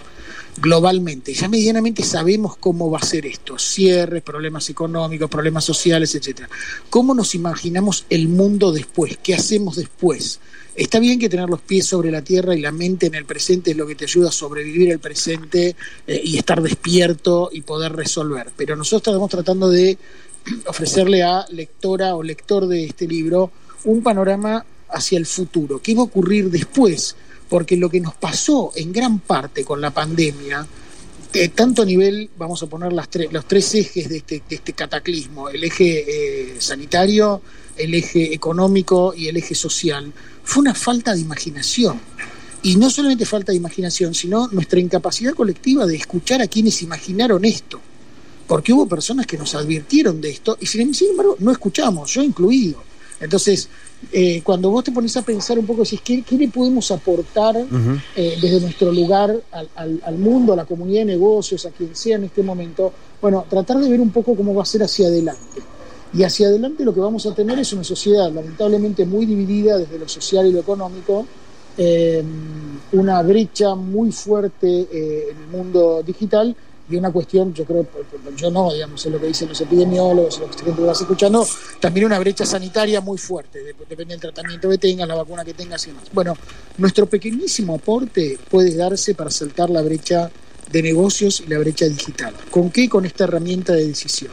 globalmente, 0.58 1.34
ya 1.34 1.48
medianamente 1.48 2.04
sabemos 2.04 2.58
cómo 2.58 2.90
va 2.90 3.00
a 3.00 3.06
ser 3.06 3.26
esto, 3.26 3.58
cierres, 3.58 4.22
problemas 4.22 4.70
económicos, 4.70 5.30
problemas 5.30 5.66
sociales, 5.66 6.14
etcétera. 6.16 6.50
¿Cómo 6.90 7.14
nos 7.14 7.36
imaginamos 7.36 8.06
el 8.10 8.28
mundo 8.28 8.72
después? 8.72 9.18
¿Qué 9.22 9.34
hacemos 9.34 9.76
después? 9.76 10.40
Está 10.76 11.00
bien 11.00 11.20
que 11.20 11.30
tener 11.30 11.50
los 11.50 11.62
pies 11.62 11.86
sobre 11.86 12.10
la 12.10 12.24
tierra 12.24 12.56
y 12.56 12.62
la 12.62 12.72
mente 12.72 13.06
en 13.06 13.16
el 13.16 13.26
presente 13.26 13.72
es 13.72 13.78
lo 13.78 13.86
que 13.86 13.96
te 13.96 14.06
ayuda 14.06 14.30
a 14.30 14.32
sobrevivir 14.32 14.92
el 14.92 15.00
presente 15.00 15.76
eh, 16.08 16.22
y 16.24 16.38
estar 16.38 16.62
despierto 16.62 17.50
y 17.52 17.62
poder 17.62 17.94
resolver. 17.94 18.52
Pero 18.56 18.76
nosotros 18.76 19.14
estamos 19.14 19.30
tratando 19.30 19.70
de 19.70 19.98
ofrecerle 20.68 21.24
a 21.24 21.46
lectora 21.52 22.16
o 22.16 22.24
lector 22.24 22.68
de 22.68 22.86
este 22.86 23.08
libro 23.08 23.52
un 23.86 24.02
panorama 24.02 24.66
hacia 24.90 25.18
el 25.18 25.26
futuro. 25.26 25.80
¿Qué 25.82 25.94
va 25.94 26.02
a 26.02 26.06
ocurrir 26.06 26.50
después? 26.50 27.16
Porque 27.54 27.78
lo 27.78 27.88
que 27.88 28.00
nos 28.00 28.16
pasó 28.16 28.72
en 28.76 28.92
gran 28.92 29.20
parte 29.20 29.64
con 29.64 29.80
la 29.80 29.92
pandemia, 29.92 30.66
eh, 31.32 31.50
tanto 31.50 31.84
a 31.84 31.86
nivel, 31.86 32.28
vamos 32.36 32.64
a 32.64 32.66
poner 32.66 32.92
las 32.92 33.08
los 33.30 33.48
tres 33.48 33.76
ejes 33.76 34.10
de 34.10 34.18
este, 34.18 34.42
este 34.50 34.74
cataclismo, 34.74 35.50
el 35.50 35.64
eje 35.64 36.56
eh, 36.56 36.56
sanitario, 36.60 37.44
el 37.78 37.94
eje 37.94 38.34
económico 38.34 39.14
y 39.16 39.28
el 39.28 39.38
eje 39.38 39.54
social, 39.54 40.12
fue 40.44 40.62
una 40.62 40.74
falta 40.74 41.14
de 41.14 41.20
imaginación. 41.20 42.02
Y 42.64 42.76
no 42.78 42.90
solamente 42.90 43.24
falta 43.24 43.52
de 43.52 43.60
imaginación, 43.60 44.16
sino 44.16 44.48
nuestra 44.48 44.80
incapacidad 44.80 45.36
colectiva 45.36 45.86
de 45.86 45.96
escuchar 45.96 46.42
a 46.42 46.48
quienes 46.48 46.82
imaginaron 46.82 47.46
esto. 47.46 47.80
Porque 48.48 48.74
hubo 48.74 48.88
personas 48.88 49.28
que 49.28 49.38
nos 49.38 49.54
advirtieron 49.54 50.20
de 50.20 50.32
esto 50.32 50.58
y 50.60 50.66
sin 50.66 50.96
embargo 51.12 51.36
no 51.38 51.52
escuchamos, 51.52 52.12
yo 52.12 52.24
incluido. 52.24 52.93
Entonces, 53.20 53.70
eh, 54.12 54.42
cuando 54.44 54.70
vos 54.70 54.84
te 54.84 54.92
pones 54.92 55.16
a 55.18 55.22
pensar 55.22 55.58
un 55.58 55.66
poco, 55.66 55.84
decís, 55.84 56.02
¿qué, 56.04 56.22
qué 56.24 56.38
le 56.38 56.50
podemos 56.50 56.92
aportar 56.92 57.56
eh, 58.16 58.38
desde 58.42 58.60
nuestro 58.60 58.92
lugar 58.92 59.36
al, 59.52 60.02
al, 60.04 60.18
mundo, 60.18 60.54
a 60.54 60.56
la 60.56 60.66
comunidad 60.66 61.02
de 61.02 61.06
negocios, 61.06 61.66
a 61.66 61.72
quien 61.72 61.96
sea 61.96 62.18
en 62.18 62.26
este 62.26 62.44
momento? 62.44 62.92
Bueno, 63.22 63.46
tratar 63.50 63.78
de 63.78 63.90
ver 63.90 64.02
un 64.02 64.12
poco 64.12 64.36
cómo 64.36 64.54
va 64.54 64.64
a 64.64 64.66
ser 64.66 64.84
hacia 64.84 65.08
adelante. 65.08 65.62
Y 66.14 66.24
hacia 66.24 66.48
adelante 66.48 66.84
lo 66.84 66.94
que 66.94 67.00
vamos 67.00 67.26
a 67.26 67.34
tener 67.34 67.58
es 67.58 67.74
una 67.74 67.84
sociedad 67.84 68.32
lamentablemente 68.32 69.06
muy 69.06 69.26
dividida 69.26 69.78
desde 69.78 69.98
lo 69.98 70.08
social 70.08 70.46
y 70.46 70.52
lo 70.52 70.60
económico, 70.60 71.26
eh, 71.76 72.24
una 72.92 73.22
brecha 73.24 73.74
muy 73.74 74.12
fuerte 74.12 74.88
en 74.92 75.38
el 75.38 75.48
mundo 75.48 76.04
digital 76.06 76.56
y 76.90 76.96
una 76.98 77.12
cuestión, 77.12 77.54
yo 77.54 77.64
creo, 77.66 77.88
yo 78.36 78.52
no, 78.52 78.74
digamos, 78.74 79.06
es 79.06 79.12
lo 79.12 79.20
que 79.20 79.28
dicen 79.28 79.50
los 79.50 79.62
epidemiólogos, 79.62 80.40
lo 80.40 80.76
que 80.76 80.82
vas 80.82 81.00
escuchando, 81.00 81.48
también 81.80 82.06
una 82.06 82.20
brecha 82.20 82.46
sanitaria 82.46 83.00
muy 83.00 83.18
fuerte, 83.18 83.64
depende 83.64 84.14
del 84.14 84.20
tratamiento 84.20 84.70
que 84.70 84.78
tengas, 84.78 85.08
la 85.08 85.16
vacuna 85.16 85.46
que 85.46 85.54
tengas 85.54 85.86
y 85.86 85.92
demás. 85.92 86.06
Bueno, 86.12 86.38
nuestro 86.78 87.06
pequeñísimo 87.06 87.76
aporte 87.76 88.38
puede 88.50 88.76
darse 88.76 89.16
para 89.16 89.32
saltar 89.32 89.70
la 89.70 89.82
brecha 89.82 90.30
de 90.72 90.82
negocios 90.82 91.42
y 91.46 91.50
la 91.50 91.60
brecha 91.60 91.86
digital. 91.86 92.34
¿Con 92.50 92.70
qué? 92.70 92.90
Con 92.90 93.06
esta 93.06 93.26
herramienta 93.26 93.74
de 93.74 93.88
decisión 93.88 94.32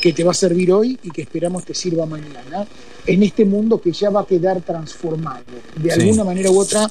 que 0.00 0.12
te 0.12 0.24
va 0.24 0.30
a 0.30 0.34
servir 0.34 0.72
hoy 0.72 0.98
y 1.02 1.10
que 1.10 1.22
esperamos 1.22 1.64
te 1.64 1.74
sirva 1.74 2.06
mañana, 2.06 2.66
en 3.06 3.22
este 3.22 3.44
mundo 3.44 3.80
que 3.80 3.90
ya 3.90 4.10
va 4.10 4.20
a 4.20 4.26
quedar 4.26 4.60
transformado, 4.60 5.44
de 5.76 5.92
alguna 5.92 6.24
manera 6.24 6.50
u 6.50 6.58
otra, 6.58 6.88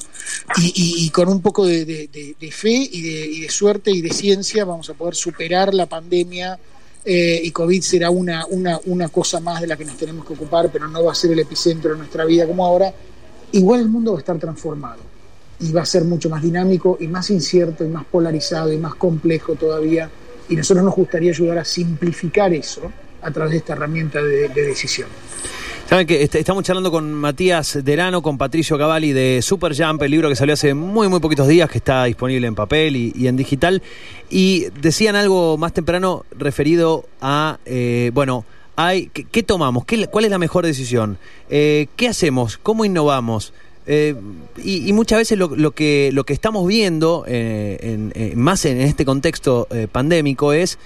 y, 0.58 1.08
con 1.10 1.28
un 1.28 1.40
poco 1.40 1.66
de, 1.66 2.08
fe 2.50 2.88
y, 2.90 3.40
de, 3.40 3.48
suerte 3.50 3.90
y 3.90 4.02
de 4.02 4.10
ciencia 4.10 4.64
vamos 4.64 4.90
a 4.90 4.94
poder 4.94 5.14
superar 5.14 5.72
la 5.74 5.86
pandemia. 5.86 6.58
Eh, 7.04 7.40
y 7.44 7.52
COVID 7.52 7.80
será 7.80 8.10
una, 8.10 8.44
una, 8.46 8.78
una 8.84 9.08
cosa 9.08 9.40
más 9.40 9.62
de 9.62 9.66
la 9.66 9.76
que 9.76 9.84
nos 9.84 9.96
tenemos 9.96 10.26
que 10.26 10.34
ocupar, 10.34 10.70
pero 10.70 10.88
no 10.88 11.04
va 11.04 11.12
a 11.12 11.14
ser 11.14 11.30
el 11.30 11.38
epicentro 11.38 11.92
de 11.92 11.98
nuestra 11.98 12.26
vida 12.26 12.46
como 12.46 12.66
ahora. 12.66 12.92
Igual 13.52 13.80
el 13.80 13.88
mundo 13.88 14.12
va 14.12 14.18
a 14.18 14.20
estar 14.20 14.38
transformado 14.38 15.00
y 15.60 15.72
va 15.72 15.82
a 15.82 15.86
ser 15.86 16.04
mucho 16.04 16.28
más 16.28 16.42
dinámico 16.42 16.98
y 17.00 17.06
más 17.06 17.30
incierto 17.30 17.84
y 17.84 17.88
más 17.88 18.04
polarizado 18.04 18.72
y 18.72 18.76
más 18.76 18.94
complejo 18.96 19.54
todavía 19.54 20.10
y 20.48 20.56
nosotros 20.56 20.84
nos 20.84 20.94
gustaría 20.94 21.30
ayudar 21.30 21.58
a 21.58 21.64
simplificar 21.64 22.52
eso 22.52 22.90
a 23.22 23.30
través 23.30 23.52
de 23.52 23.58
esta 23.58 23.72
herramienta 23.74 24.22
de, 24.22 24.48
decisión. 24.48 25.08
Saben 25.88 26.06
que 26.06 26.22
estamos 26.22 26.64
charlando 26.64 26.90
con 26.90 27.12
Matías 27.14 27.78
Derano, 27.82 28.20
con 28.20 28.36
Patricio 28.36 28.76
Cavalli 28.76 29.12
de 29.12 29.40
Super 29.40 29.74
Jump, 29.74 30.02
el 30.02 30.10
libro 30.10 30.28
que 30.28 30.36
salió 30.36 30.52
hace 30.52 30.74
muy, 30.74 31.08
muy 31.08 31.18
poquitos 31.18 31.48
días, 31.48 31.70
que 31.70 31.78
está 31.78 32.04
disponible 32.04 32.46
en 32.46 32.54
papel 32.54 32.94
y, 32.94 33.26
en 33.26 33.36
digital. 33.36 33.82
Y 34.28 34.66
decían 34.80 35.16
algo 35.16 35.56
más 35.56 35.72
temprano 35.72 36.26
referido 36.30 37.06
a, 37.22 37.58
eh, 37.64 38.10
bueno, 38.12 38.44
hay, 38.76 39.06
¿qué, 39.08 39.42
tomamos? 39.42 39.86
¿Qué, 39.86 40.06
¿Cuál 40.08 40.26
es 40.26 40.30
la 40.30 40.38
mejor 40.38 40.66
decisión? 40.66 41.16
Eh, 41.48 41.88
¿Qué 41.96 42.08
hacemos? 42.08 42.58
¿Cómo 42.58 42.84
innovamos? 42.84 43.54
Eh, 43.90 44.14
y, 44.62 44.92
muchas 44.92 45.18
veces 45.18 45.38
lo, 45.38 45.70
que, 45.70 46.10
lo 46.12 46.24
que 46.24 46.34
estamos 46.34 46.68
viendo, 46.68 47.24
eh, 47.26 48.32
más 48.36 48.66
en 48.66 48.82
este 48.82 49.06
contexto 49.06 49.66
eh, 49.70 49.88
pandémico, 49.90 50.52
es 50.52 50.78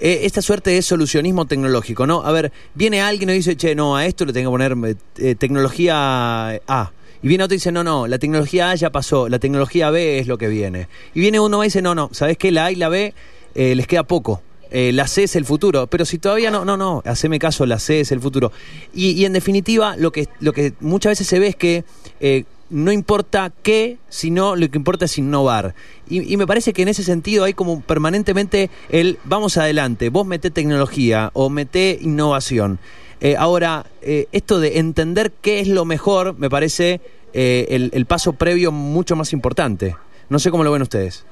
esta 0.00 0.42
suerte 0.42 0.70
de 0.70 0.82
solucionismo 0.82 1.46
tecnológico, 1.46 2.06
¿no? 2.06 2.22
A 2.24 2.30
ver, 2.30 2.52
viene 2.74 3.00
alguien 3.00 3.30
y 3.30 3.34
dice, 3.34 3.56
che, 3.56 3.74
no, 3.74 3.96
a 3.96 4.06
esto 4.06 4.24
le 4.24 4.32
tengo 4.32 4.50
que 4.50 4.68
poner 4.72 4.96
tecnología 5.38 6.60
A. 6.68 6.92
Y 7.20 7.26
viene 7.26 7.44
otro 7.44 7.54
y 7.54 7.58
dice, 7.58 7.72
no, 7.72 7.82
no, 7.82 8.06
la 8.06 8.18
tecnología 8.18 8.70
A 8.70 8.74
ya 8.76 8.90
pasó, 8.90 9.28
la 9.28 9.40
tecnología 9.40 9.90
B 9.90 10.20
es 10.20 10.28
lo 10.28 10.38
que 10.38 10.46
viene. 10.48 10.88
Y 11.14 11.20
viene 11.20 11.40
uno 11.40 11.62
y 11.64 11.66
dice, 11.66 11.82
no, 11.82 11.96
no, 11.96 12.10
¿sabes 12.12 12.38
qué? 12.38 12.52
La 12.52 12.66
A 12.66 12.72
y 12.72 12.76
la 12.76 12.88
B 12.88 13.12
les 13.54 13.86
queda 13.88 14.04
poco. 14.04 14.42
La 14.70 15.06
C 15.06 15.24
es 15.24 15.36
el 15.36 15.44
futuro, 15.44 15.86
pero 15.86 16.04
si 16.04 16.18
todavía 16.18 16.50
no, 16.50 16.64
no, 16.64 16.76
no, 16.76 17.02
haceme 17.04 17.38
caso, 17.38 17.66
la 17.66 17.78
C 17.78 18.00
es 18.00 18.12
el 18.12 18.20
futuro. 18.20 18.52
Y, 18.92 19.10
y 19.10 19.24
en 19.24 19.32
definitiva, 19.32 19.96
lo 19.96 20.12
que, 20.12 20.28
lo 20.40 20.52
que 20.52 20.74
muchas 20.80 21.12
veces 21.12 21.26
se 21.26 21.38
ve 21.38 21.48
es 21.48 21.56
que 21.56 21.84
eh, 22.20 22.44
no 22.70 22.92
importa 22.92 23.50
qué, 23.62 23.96
sino 24.10 24.54
lo 24.54 24.70
que 24.70 24.76
importa 24.76 25.06
es 25.06 25.16
innovar. 25.16 25.74
Y, 26.08 26.36
me 26.36 26.46
parece 26.46 26.74
que 26.74 26.82
en 26.82 26.88
ese 26.88 27.02
sentido 27.02 27.44
hay 27.44 27.54
como 27.54 27.80
permanentemente 27.80 28.70
el 28.90 29.18
vamos 29.24 29.56
adelante, 29.56 30.10
vos 30.10 30.26
meté 30.26 30.50
tecnología 30.50 31.30
o 31.32 31.48
meté 31.48 31.98
innovación. 32.00 32.78
Eh, 33.20 33.36
ahora, 33.38 33.86
eh, 34.02 34.26
esto 34.32 34.60
de 34.60 34.78
entender 34.78 35.32
qué 35.40 35.60
es 35.60 35.68
lo 35.68 35.84
mejor 35.84 36.38
me 36.38 36.50
parece 36.50 37.00
el, 37.32 37.90
el, 37.92 38.06
paso 38.06 38.32
previo 38.32 38.72
mucho 38.72 39.14
más 39.16 39.32
importante. 39.32 39.96
No 40.28 40.38
sé 40.38 40.50
cómo 40.50 40.64
lo 40.64 40.72
ven 40.72 40.82
ustedes. 40.82 41.24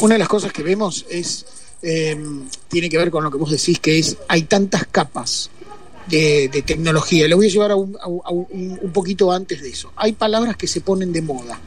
Una 0.00 0.14
de 0.14 0.18
las 0.18 0.28
cosas 0.28 0.52
que 0.52 0.62
vemos 0.62 1.06
es 1.08 1.46
tiene 2.68 2.88
que 2.88 2.98
ver 2.98 3.10
con 3.10 3.22
lo 3.22 3.30
que 3.30 3.36
vos 3.36 3.50
decís, 3.50 3.78
que 3.78 3.98
es 3.98 4.16
hay 4.28 4.42
tantas 4.42 4.86
capas 4.86 5.50
de, 6.08 6.62
tecnología. 6.66 7.28
Lo 7.28 7.36
voy 7.36 7.46
a 7.46 7.50
llevar 7.50 7.70
a, 7.72 7.76
un, 7.76 7.96
un, 8.02 8.92
poquito 8.92 9.30
antes 9.30 9.62
de 9.62 9.68
eso. 9.68 9.92
Hay 9.96 10.12
palabras 10.12 10.56
que 10.56 10.66
se 10.66 10.80
ponen 10.80 11.12
de 11.12 11.22
moda 11.22 11.60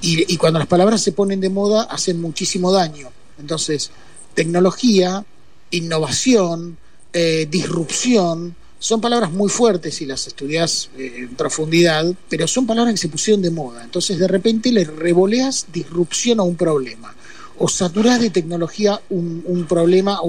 y, 0.00 0.36
cuando 0.36 0.58
las 0.58 0.68
palabras 0.68 1.00
se 1.00 1.12
ponen 1.12 1.40
de 1.40 1.48
moda 1.48 1.84
hacen 1.84 2.20
muchísimo 2.20 2.72
daño. 2.72 3.08
Entonces, 3.38 3.90
tecnología, 4.34 5.24
innovación, 5.70 6.76
eh, 7.12 7.46
disrupción, 7.48 8.56
son 8.80 9.00
palabras 9.00 9.30
muy 9.30 9.48
fuertes 9.48 9.94
si 9.94 10.06
las 10.06 10.26
estudias 10.26 10.90
eh, 10.98 11.12
en 11.18 11.36
profundidad, 11.36 12.12
pero 12.28 12.48
son 12.48 12.66
palabras 12.66 12.94
que 12.94 12.98
se 12.98 13.08
pusieron 13.08 13.42
de 13.42 13.50
moda. 13.52 13.84
Entonces, 13.84 14.18
de 14.18 14.26
repente 14.26 14.72
le 14.72 14.84
revoleas 14.84 15.66
disrupción 15.72 16.40
a 16.40 16.42
un 16.42 16.56
problema 16.56 17.14
o 17.58 17.68
saturas 17.68 18.20
de 18.20 18.30
tecnología 18.30 19.00
un, 19.10 19.66
problema 19.68 20.20
o 20.20 20.26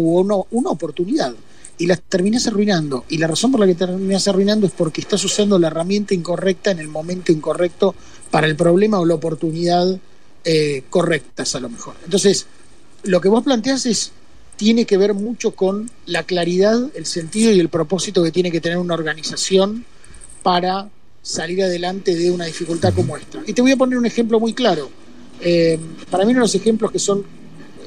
una, 0.51 0.70
oportunidad 0.70 1.34
y 1.77 1.88
las 1.88 2.01
terminas 2.01 2.48
arruinando. 2.48 3.06
Y 3.10 3.18
la 3.18 3.27
razón 3.27 3.51
por 3.51 3.60
la 3.60 3.68
que 3.68 3.75
terminas 3.75 4.27
arruinando 4.27 4.68
es 4.68 4.74
porque 4.74 5.01
estás 5.01 5.24
usando 5.24 5.58
la 5.58 5.68
herramienta 5.68 6.13
incorrecta 6.13 6.72
en 6.72 6.80
el 6.80 6.88
momento 6.88 7.32
incorrecto 7.32 7.96
para 8.30 8.48
el 8.48 8.56
problema 8.56 9.00
o 9.00 9.06
la 9.06 9.15
oportunidad 9.15 9.98
eh, 10.44 10.84
correctas 10.89 11.56
a 11.56 11.60
lo 11.60 11.70
mejor. 11.70 11.96
Entonces, 12.03 12.46
lo 13.03 13.22
que 13.22 13.30
vos 13.30 13.44
planteas 13.44 13.86
es 13.86 14.12
tiene 14.56 14.86
que 14.86 14.98
ver 14.98 15.13
mucho 15.13 15.51
con 15.51 15.89
la 16.06 16.24
claridad, 16.24 16.89
el 16.96 17.06
sentido 17.06 17.51
y 17.51 17.60
el 17.60 17.70
propósito 17.70 18.24
que 18.24 18.32
tiene 18.32 18.51
que 18.51 18.62
tener 18.62 18.77
una 18.77 18.94
organización 18.94 19.86
para 20.44 20.89
salir 21.22 21.63
adelante 21.63 22.15
de 22.15 22.30
una 22.30 22.46
dificultad 22.46 22.94
como 22.94 23.18
esta. 23.18 23.42
Y 23.48 23.53
te 23.53 23.62
voy 23.62 23.72
a 23.72 23.77
poner 23.77 23.98
un 23.98 24.06
ejemplo 24.06 24.39
muy 24.39 24.53
claro. 24.53 24.89
Eh, 25.43 25.79
para 26.09 26.25
mí 26.25 26.31
uno 26.31 26.39
de 26.39 26.45
los 26.45 26.55
ejemplos 26.55 26.91
que 26.91 27.00
son 27.00 27.23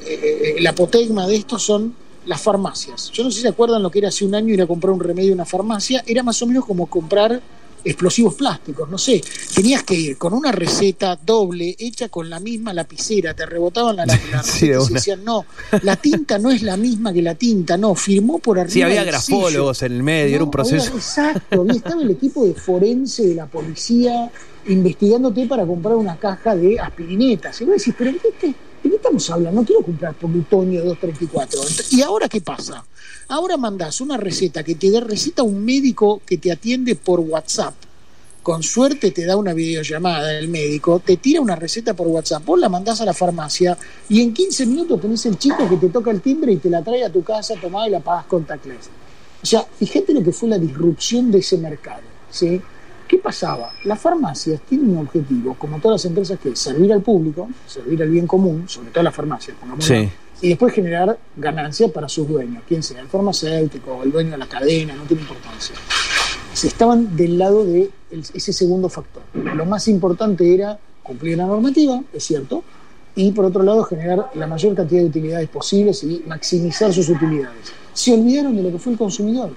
eh, 0.05 0.55
el 0.57 0.67
apotegma 0.67 1.27
de 1.27 1.35
esto 1.35 1.57
son 1.57 1.93
las 2.25 2.41
farmacias. 2.41 3.09
Yo 3.11 3.23
no 3.23 3.31
sé 3.31 3.37
si 3.37 3.41
se 3.43 3.47
acuerdan 3.47 3.81
lo 3.81 3.89
que 3.89 3.99
era 3.99 4.09
hace 4.09 4.25
un 4.25 4.35
año 4.35 4.53
ir 4.53 4.61
a 4.61 4.67
comprar 4.67 4.91
un 4.91 4.99
remedio 4.99 5.29
en 5.29 5.35
una 5.35 5.45
farmacia, 5.45 6.03
era 6.05 6.23
más 6.23 6.41
o 6.41 6.47
menos 6.47 6.65
como 6.65 6.87
comprar 6.87 7.41
explosivos 7.83 8.35
plásticos, 8.35 8.89
no 8.89 8.97
sé, 8.97 9.21
tenías 9.55 9.83
que 9.83 9.93
ir 9.93 10.17
con 10.17 10.33
una 10.33 10.51
receta 10.51 11.15
doble 11.15 11.75
hecha 11.79 12.09
con 12.09 12.29
la 12.29 12.39
misma 12.39 12.73
lapicera, 12.73 13.33
te 13.33 13.45
rebotaban 13.45 13.95
la, 13.95 14.05
lápida 14.05 14.43
y 14.61 14.93
decían, 14.93 15.23
no, 15.23 15.45
la 15.83 15.95
tinta 15.95 16.37
no 16.37 16.51
es 16.51 16.63
la 16.63 16.75
misma 16.75 17.13
que 17.13 17.21
la 17.21 17.35
tinta, 17.35 17.77
no, 17.77 17.95
firmó 17.95 18.39
por 18.39 18.59
arriba. 18.59 18.73
Sí, 18.73 18.81
había 18.81 19.03
grafólogos 19.03 19.83
en 19.83 19.93
el 19.93 20.03
medio, 20.03 20.35
era 20.35 20.43
un 20.43 20.51
proceso. 20.51 20.95
exacto, 20.95 21.65
estaba 21.69 22.01
el 22.01 22.11
equipo 22.11 22.45
de 22.45 22.53
forense 22.53 23.25
de 23.25 23.35
la 23.35 23.45
policía 23.45 24.31
investigándote 24.67 25.45
para 25.45 25.65
comprar 25.65 25.95
una 25.95 26.17
caja 26.17 26.55
de 26.55 26.79
aspirinetas. 26.79 27.59
Y 27.61 27.65
vos 27.65 27.77
decís, 27.77 27.93
pero 27.97 28.11
¿qué, 28.39 28.47
¿de 28.47 28.89
qué 28.89 28.95
estamos 28.95 29.29
hablando? 29.29 29.61
No 29.61 29.65
quiero 29.65 29.81
comprar 29.83 30.13
plutonio 30.15 30.83
234. 30.83 31.61
¿Y 31.91 32.01
ahora 32.01 32.27
qué 32.27 32.41
pasa? 32.41 32.83
Ahora 33.29 33.57
mandás 33.57 34.01
una 34.01 34.17
receta 34.17 34.63
que 34.63 34.75
te 34.75 34.89
dé 34.89 35.01
receta 35.01 35.43
un 35.43 35.63
médico 35.63 36.21
que 36.25 36.37
te 36.37 36.51
atiende 36.51 36.95
por 36.95 37.19
WhatsApp. 37.19 37.73
Con 38.41 38.63
suerte 38.63 39.11
te 39.11 39.25
da 39.25 39.35
una 39.35 39.53
videollamada 39.53 40.29
del 40.29 40.47
médico, 40.47 41.01
te 41.03 41.17
tira 41.17 41.41
una 41.41 41.57
receta 41.57 41.93
por 41.93 42.07
WhatsApp, 42.07 42.45
vos 42.45 42.57
la 42.57 42.69
mandás 42.69 43.01
a 43.01 43.05
la 43.05 43.13
farmacia 43.13 43.77
y 44.07 44.21
en 44.21 44.33
15 44.33 44.65
minutos 44.65 45.01
tenés 45.01 45.25
el 45.25 45.37
chico 45.37 45.67
que 45.67 45.75
te 45.75 45.89
toca 45.89 46.11
el 46.11 46.21
timbre 46.21 46.53
y 46.53 46.57
te 46.57 46.69
la 46.69 46.81
trae 46.81 47.03
a 47.03 47.11
tu 47.11 47.23
casa 47.23 47.55
tomada 47.59 47.89
y 47.89 47.91
la 47.91 47.99
pagas 47.99 48.25
con 48.25 48.45
tacles. 48.45 48.89
O 49.43 49.45
sea, 49.45 49.65
fíjate 49.77 50.13
lo 50.13 50.23
que 50.23 50.31
fue 50.31 50.47
la 50.47 50.57
disrupción 50.57 51.29
de 51.29 51.39
ese 51.39 51.57
mercado. 51.57 52.03
¿sí? 52.31 52.61
¿Qué 53.07 53.17
pasaba? 53.17 53.71
Las 53.85 53.99
farmacias 53.99 54.59
tienen 54.67 54.89
un 54.89 54.97
objetivo, 54.97 55.55
como 55.55 55.79
todas 55.79 56.01
las 56.01 56.05
empresas, 56.05 56.39
que 56.39 56.49
es 56.49 56.59
servir 56.59 56.91
al 56.91 57.01
público, 57.01 57.47
servir 57.65 58.01
al 58.03 58.09
bien 58.09 58.27
común, 58.27 58.67
sobre 58.67 58.91
todo 58.91 59.03
las 59.03 59.15
farmacias, 59.15 59.55
sí. 59.79 60.09
y 60.41 60.49
después 60.49 60.73
generar 60.73 61.17
ganancias 61.37 61.89
para 61.91 62.09
sus 62.09 62.27
dueños, 62.27 62.63
quien 62.67 62.83
sea, 62.83 62.99
el 62.99 63.07
farmacéutico, 63.07 64.03
el 64.03 64.11
dueño 64.11 64.31
de 64.31 64.37
la 64.37 64.47
cadena, 64.47 64.93
no 64.93 65.03
tiene 65.03 65.21
importancia. 65.21 65.75
Se 66.53 66.67
estaban 66.67 67.15
del 67.15 67.37
lado 67.37 67.63
de 67.63 67.89
ese 68.11 68.51
segundo 68.51 68.89
factor. 68.89 69.23
Lo 69.33 69.65
más 69.65 69.87
importante 69.87 70.53
era 70.53 70.77
cumplir 71.01 71.37
la 71.37 71.45
normativa, 71.45 72.01
es 72.11 72.23
cierto, 72.23 72.63
y 73.15 73.31
por 73.31 73.45
otro 73.45 73.63
lado 73.63 73.83
generar 73.83 74.31
la 74.35 74.47
mayor 74.47 74.75
cantidad 74.75 75.01
de 75.01 75.07
utilidades 75.07 75.49
posibles 75.49 76.03
y 76.03 76.23
maximizar 76.27 76.93
sus 76.93 77.09
utilidades. 77.09 77.71
Se 77.93 78.13
olvidaron 78.13 78.55
de 78.55 78.63
lo 78.63 78.71
que 78.71 78.77
fue 78.79 78.91
el 78.91 78.97
consumidor 78.97 79.51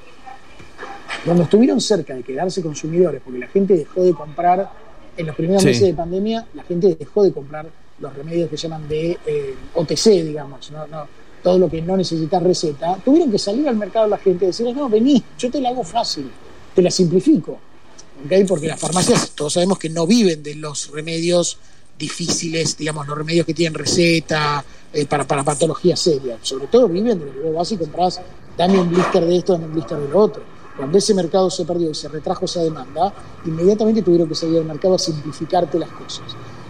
cuando 1.24 1.44
estuvieron 1.44 1.80
cerca 1.80 2.14
de 2.14 2.22
quedarse 2.22 2.62
consumidores, 2.62 3.20
porque 3.24 3.38
la 3.38 3.48
gente 3.48 3.76
dejó 3.76 4.02
de 4.02 4.12
comprar, 4.12 4.70
en 5.16 5.26
los 5.26 5.36
primeros 5.36 5.64
meses 5.64 5.82
de 5.82 5.94
pandemia, 5.94 6.46
la 6.54 6.62
gente 6.62 6.96
dejó 6.98 7.22
de 7.22 7.32
comprar 7.32 7.66
los 7.98 8.14
remedios 8.14 8.48
que 8.48 8.56
llaman 8.56 8.88
de 8.88 9.18
eh, 9.26 9.54
OTC, 9.74 10.24
digamos, 10.24 10.70
¿no? 10.70 10.86
No, 10.86 11.06
todo 11.42 11.58
lo 11.58 11.70
que 11.70 11.80
no 11.80 11.96
necesita 11.96 12.38
receta, 12.38 12.98
tuvieron 13.04 13.30
que 13.30 13.38
salir 13.38 13.68
al 13.68 13.76
mercado 13.76 14.06
la 14.06 14.18
gente 14.18 14.44
y 14.44 14.48
decir, 14.48 14.74
no, 14.74 14.88
vení, 14.88 15.22
yo 15.38 15.50
te 15.50 15.60
la 15.60 15.70
hago 15.70 15.84
fácil, 15.84 16.30
te 16.74 16.82
la 16.82 16.90
simplifico. 16.90 17.58
¿Okay? 18.24 18.44
Porque 18.44 18.68
las 18.68 18.78
farmacias, 18.78 19.30
todos 19.30 19.54
sabemos 19.54 19.78
que 19.78 19.88
no 19.88 20.06
viven 20.06 20.42
de 20.42 20.54
los 20.54 20.90
remedios 20.90 21.58
difíciles, 21.98 22.76
digamos, 22.76 23.06
los 23.06 23.16
remedios 23.16 23.46
que 23.46 23.54
tienen 23.54 23.74
receta 23.74 24.64
eh, 24.92 25.06
para, 25.06 25.26
para 25.26 25.42
patologías 25.42 26.00
serias. 26.00 26.38
Sobre 26.42 26.66
todo 26.66 26.88
viven 26.88 27.18
de 27.18 27.26
lo 27.26 27.32
que 27.32 27.40
vos 27.40 27.54
vas 27.54 27.72
y 27.72 27.76
compras, 27.76 28.20
dame 28.56 28.78
un 28.78 28.90
blister 28.90 29.24
de 29.24 29.36
esto, 29.36 29.52
dame 29.54 29.66
un 29.66 29.72
blister 29.72 29.98
de 29.98 30.08
lo 30.08 30.18
otro. 30.18 30.42
Cuando 30.80 30.96
ese 30.96 31.12
mercado 31.12 31.50
se 31.50 31.66
perdió 31.66 31.90
y 31.90 31.94
se 31.94 32.08
retrajo 32.08 32.46
esa 32.46 32.62
demanda, 32.62 33.12
inmediatamente 33.44 34.00
tuvieron 34.00 34.26
que 34.26 34.34
salir 34.34 34.60
al 34.60 34.64
mercado 34.64 34.94
a 34.94 34.98
simplificarte 34.98 35.78
las 35.78 35.90
cosas. 35.90 36.24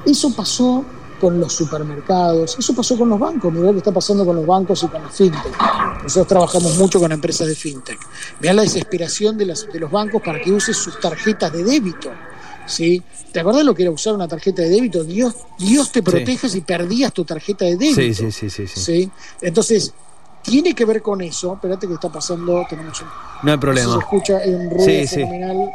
Eso 0.05 0.35
pasó 0.35 0.85
con 1.21 1.39
los 1.39 1.53
supermercados, 1.53 2.57
eso 2.59 2.75
pasó 2.75 2.99
con 2.99 3.09
los 3.09 3.21
bancos, 3.21 3.53
mirá 3.53 3.67
lo 3.67 3.73
que 3.73 3.79
está 3.79 3.93
pasando 3.93 4.27
con 4.27 4.35
los 4.35 4.45
bancos 4.45 4.83
y 4.83 4.89
con 4.89 5.01
las 5.01 5.15
fintech. 5.15 6.03
Nosotros 6.03 6.27
trabajamos 6.27 6.77
mucho 6.77 6.99
con 6.99 7.13
empresas 7.13 7.47
de 7.47 7.55
fintech. 7.55 8.01
Mirá 8.41 8.53
la 8.53 8.63
desesperación 8.63 9.39
de, 9.39 9.47
las, 9.47 9.73
de 9.73 9.79
los 9.79 9.93
bancos 9.93 10.21
para 10.21 10.41
que 10.41 10.51
uses 10.51 10.77
sus 10.77 10.99
tarjetas 10.99 11.53
de 11.53 11.63
débito. 11.63 12.11
¿sí? 12.67 13.01
¿Te 13.31 13.39
acordás 13.39 13.65
lo 13.65 13.77
que 13.77 13.83
era 13.83 13.93
usar 13.93 14.15
una 14.15 14.27
tarjeta 14.27 14.63
de 14.63 14.71
débito? 14.71 15.05
Dios, 15.05 15.37
Dios 15.57 15.93
te 15.93 16.03
protege 16.03 16.49
si 16.49 16.63
perdías 16.63 17.13
tu 17.13 17.25
tarjeta 17.25 17.65
de 17.65 17.77
débito. 17.77 18.01
Sí, 18.01 18.13
sí, 18.15 18.33
sí, 18.33 18.51
sí, 18.51 18.67
sí. 18.67 18.81
¿sí? 18.81 19.11
Entonces, 19.41 19.95
tiene 20.43 20.75
que 20.75 20.85
ver 20.85 21.03
con 21.03 21.21
eso. 21.21 21.55
Espérate 21.55 21.87
que 21.87 21.95
está 21.95 22.09
pasando, 22.09 22.65
tenemos 22.69 23.01
un, 23.01 23.09
No 23.43 23.53
hay 23.53 23.59
problema. 23.59 23.93
se 23.93 23.99
escucha 23.99 24.41
un 24.47 24.71
ruido 24.71 25.09
fenomenal. 25.09 25.71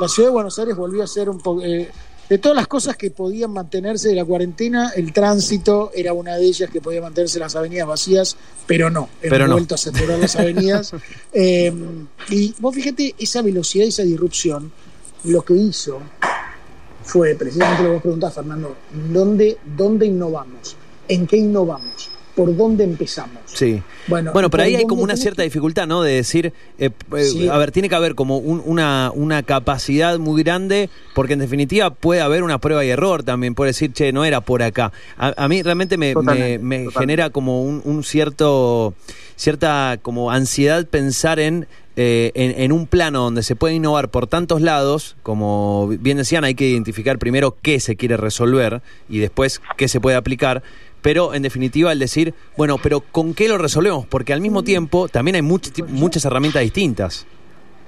La 0.00 0.08
ciudad 0.08 0.28
de 0.28 0.32
Buenos 0.32 0.58
Aires 0.58 0.76
volvió 0.76 1.02
a 1.02 1.06
ser 1.06 1.28
un 1.28 1.38
poco... 1.38 1.62
Eh, 1.62 1.90
de 2.28 2.38
todas 2.38 2.56
las 2.56 2.66
cosas 2.66 2.96
que 2.96 3.10
podían 3.10 3.52
mantenerse 3.52 4.08
de 4.08 4.14
la 4.14 4.24
cuarentena, 4.24 4.92
el 4.96 5.12
tránsito 5.12 5.90
era 5.94 6.14
una 6.14 6.36
de 6.36 6.46
ellas 6.46 6.70
que 6.70 6.80
podía 6.80 7.02
mantenerse 7.02 7.38
las 7.38 7.54
avenidas 7.56 7.86
vacías, 7.86 8.38
pero 8.66 8.88
no. 8.88 9.10
Hemos 9.20 9.50
vuelto 9.50 9.74
a 9.74 9.78
saturar 9.78 10.18
las 10.18 10.36
avenidas. 10.36 10.94
Eh, 11.34 11.72
y 12.30 12.54
vos 12.58 12.74
fíjate, 12.74 13.14
esa 13.18 13.42
velocidad, 13.42 13.86
esa 13.86 14.02
disrupción, 14.02 14.70
lo 15.24 15.42
que 15.42 15.54
hizo 15.54 16.00
fue 17.04 17.34
precisamente 17.34 17.82
lo 17.82 17.88
que 17.88 17.94
vos 17.94 18.02
preguntás, 18.02 18.34
Fernando, 18.34 18.76
¿dónde, 19.12 19.58
¿dónde 19.76 20.06
innovamos? 20.06 20.76
¿En 21.08 21.26
qué 21.26 21.36
innovamos? 21.36 22.11
Por 22.34 22.56
dónde 22.56 22.84
empezamos. 22.84 23.38
Sí. 23.44 23.82
Bueno, 24.06 24.32
bueno 24.32 24.50
pero 24.50 24.62
ahí 24.62 24.74
hay 24.74 24.84
como 24.84 25.02
una 25.02 25.16
cierta 25.16 25.42
dificultad, 25.42 25.86
¿no? 25.86 26.02
De 26.02 26.14
decir, 26.14 26.52
eh, 26.78 26.90
eh, 27.16 27.48
a 27.50 27.58
ver, 27.58 27.72
tiene 27.72 27.88
que 27.88 27.94
haber 27.94 28.14
como 28.14 28.38
una, 28.38 29.10
una 29.14 29.42
capacidad 29.42 30.18
muy 30.18 30.42
grande, 30.42 30.88
porque 31.14 31.34
en 31.34 31.40
definitiva 31.40 31.90
puede 31.90 32.20
haber 32.20 32.42
una 32.42 32.58
prueba 32.58 32.84
y 32.84 32.88
error 32.88 33.22
también, 33.22 33.54
puede 33.54 33.70
decir, 33.70 33.92
che, 33.92 34.12
no 34.12 34.24
era 34.24 34.40
por 34.40 34.62
acá. 34.62 34.92
A, 35.18 35.48
mí 35.48 35.62
realmente 35.62 35.96
me, 35.98 36.14
me, 36.60 36.90
genera 36.90 37.30
como 37.30 37.62
un, 37.62 38.04
cierto, 38.04 38.94
cierta 39.36 39.98
como 40.00 40.30
ansiedad 40.30 40.86
pensar 40.86 41.38
en 41.38 41.66
eh, 41.94 42.32
en, 42.34 42.58
en, 42.58 42.72
un 42.72 42.86
plano 42.86 43.24
donde 43.24 43.42
se 43.42 43.54
puede 43.54 43.74
innovar 43.74 44.08
por 44.08 44.26
tantos 44.26 44.62
lados, 44.62 45.14
como 45.22 45.88
bien 45.88 46.16
decían, 46.16 46.42
hay 46.42 46.54
que 46.54 46.66
identificar 46.66 47.18
primero 47.18 47.58
qué 47.60 47.80
se 47.80 47.96
quiere 47.96 48.16
resolver 48.16 48.80
y 49.10 49.18
después 49.18 49.60
qué 49.76 49.88
se 49.88 50.00
puede 50.00 50.16
aplicar 50.16 50.62
pero 51.02 51.34
en 51.34 51.42
definitiva 51.42 51.92
el 51.92 51.98
decir, 51.98 52.32
bueno, 52.56 52.78
pero 52.78 53.00
¿con 53.00 53.34
qué 53.34 53.48
lo 53.48 53.58
resolvemos? 53.58 54.06
Porque 54.06 54.32
al 54.32 54.40
mismo 54.40 54.62
tiempo 54.62 55.08
también 55.08 55.34
hay 55.34 55.42
muchas 55.42 56.24
herramientas 56.24 56.62
distintas. 56.62 57.26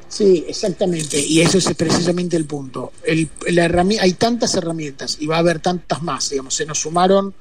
Sí, 0.08 0.44
exactamente, 0.46 1.18
y 1.18 1.40
eso 1.40 1.58
es 1.58 1.72
precisamente 1.74 2.36
el 2.36 2.44
punto. 2.44 2.92
El, 3.04 3.28
la 3.48 3.64
hay 4.00 4.12
tantas 4.12 4.54
herramientas 4.54 5.16
y 5.18 5.26
va 5.26 5.36
a 5.36 5.38
haber 5.38 5.60
tantas 5.60 6.02
más, 6.02 6.30
digamos, 6.30 6.54
se 6.54 6.66
nos 6.66 6.80
sumaron, 6.80 7.34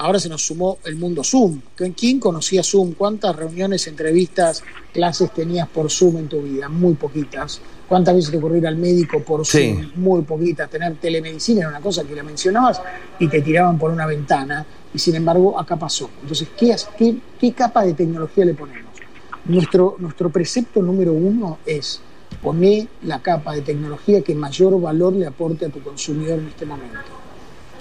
ahora 0.00 0.18
se 0.18 0.30
nos 0.30 0.44
sumó 0.44 0.78
el 0.84 0.96
mundo 0.96 1.22
Zoom. 1.22 1.60
¿Quién 1.94 2.18
conocía 2.20 2.62
Zoom? 2.62 2.92
¿Cuántas 2.92 3.36
reuniones, 3.36 3.86
entrevistas, 3.86 4.62
clases 4.92 5.32
tenías 5.32 5.68
por 5.68 5.90
Zoom 5.90 6.16
en 6.16 6.28
tu 6.28 6.40
vida? 6.40 6.70
Muy 6.70 6.94
poquitas. 6.94 7.60
¿Cuántas 7.86 8.14
veces 8.14 8.30
te 8.30 8.38
ocurrió 8.38 8.58
ir 8.58 8.66
al 8.66 8.76
médico 8.76 9.22
por 9.22 9.44
Zoom? 9.44 9.90
Muy 9.96 10.22
poquitas. 10.22 10.70
Tener 10.70 10.96
telemedicina 10.96 11.60
era 11.60 11.68
una 11.68 11.80
cosa 11.80 12.04
que 12.04 12.14
la 12.14 12.22
mencionabas 12.22 12.80
y 13.18 13.28
te 13.28 13.42
tiraban 13.42 13.78
por 13.78 13.90
una 13.90 14.06
ventana 14.06 14.64
y 14.94 14.98
sin 14.98 15.16
embargo 15.16 15.60
acá 15.60 15.76
pasó. 15.76 16.08
Entonces, 16.22 16.48
¿qué, 16.56 16.74
qué, 16.96 17.16
qué 17.38 17.52
capa 17.52 17.84
de 17.84 17.92
tecnología 17.92 18.46
le 18.46 18.54
ponemos? 18.54 18.90
Nuestro, 19.44 19.96
nuestro 19.98 20.30
precepto 20.30 20.80
número 20.80 21.12
uno 21.12 21.58
es 21.66 22.00
poner 22.42 22.86
la 23.02 23.20
capa 23.20 23.54
de 23.54 23.60
tecnología 23.60 24.22
que 24.22 24.34
mayor 24.34 24.80
valor 24.80 25.12
le 25.12 25.26
aporte 25.26 25.66
a 25.66 25.68
tu 25.68 25.82
consumidor 25.82 26.38
en 26.38 26.48
este 26.48 26.64
momento. 26.64 27.19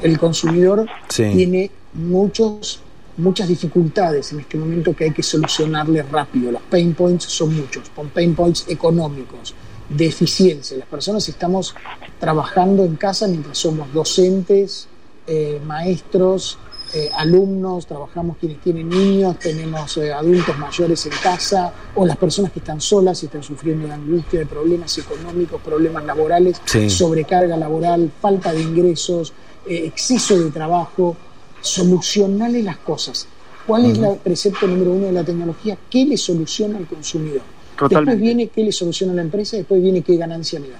El 0.02 0.18
consumidor 0.18 0.88
tiene 1.08 1.72
muchos, 1.94 2.82
muchas 3.18 3.48
dificultades 3.48 4.32
en 4.32 4.40
este 4.40 4.58
momento 4.58 4.96
que 4.96 5.06
hay 5.06 5.12
que 5.12 5.24
solucionarle 5.24 6.04
rápido. 6.04 6.52
Los 6.52 6.62
pain 6.64 6.94
points 6.94 7.26
son 7.26 7.56
muchos, 7.56 7.90
con 7.90 8.10
pain 8.10 8.34
points 8.36 8.66
económicos, 8.68 9.54
de 9.90 10.06
eficiencia. 10.06 10.78
Las 10.78 10.88
personas 10.88 11.28
estamos 11.28 11.76
trabajando 12.20 12.86
en 12.86 12.96
casa 12.96 13.28
mientras 13.28 13.58
somos 13.58 13.92
docentes, 13.94 14.88
eh, 15.28 15.60
maestros, 15.66 16.58
eh, 16.92 17.10
alumnos, 17.14 17.86
trabajamos 17.86 18.38
quienes 18.38 18.60
tienen 18.62 18.90
niños, 18.90 19.38
tenemos 19.38 19.96
eh, 19.98 20.12
adultos 20.12 20.58
mayores 20.58 21.06
en 21.06 21.12
casa 21.22 21.72
o 21.94 22.04
las 22.04 22.18
personas 22.18 22.52
que 22.52 22.60
están 22.60 22.82
solas 22.82 23.22
y 23.22 23.28
están 23.28 23.44
sufriendo 23.44 23.86
de 23.86 23.94
angustia, 23.94 24.40
de 24.40 24.48
problemas 24.48 24.98
económicos, 24.98 25.62
problemas 25.62 26.04
laborales, 26.06 26.60
sobrecarga 26.88 27.58
laboral, 27.58 28.12
falta 28.20 28.52
de 28.52 28.62
ingresos, 28.62 29.34
eh, 29.70 29.86
exceso 29.86 30.38
de 30.38 30.50
trabajo. 30.52 31.16
Solucionarle 31.62 32.64
las 32.64 32.78
cosas. 32.78 33.28
¿Cuál 33.68 33.86
es 33.86 34.00
el 34.00 34.18
precepto 34.18 34.66
número 34.66 34.92
uno 34.92 35.06
de 35.08 35.12
la 35.12 35.24
tecnología? 35.24 35.78
¿Qué 35.90 36.06
le 36.06 36.18
soluciona 36.18 36.78
al 36.78 36.88
consumidor? 36.88 37.42
Después 37.88 38.20
viene 38.20 38.48
qué 38.48 38.64
le 38.64 38.72
soluciona 38.72 39.14
a 39.14 39.18
la 39.18 39.22
empresa, 39.22 39.58
después 39.58 39.82
viene 39.82 40.02
qué 40.02 40.18
ganancia 40.18 40.60
le 40.60 40.70
da. 40.70 40.80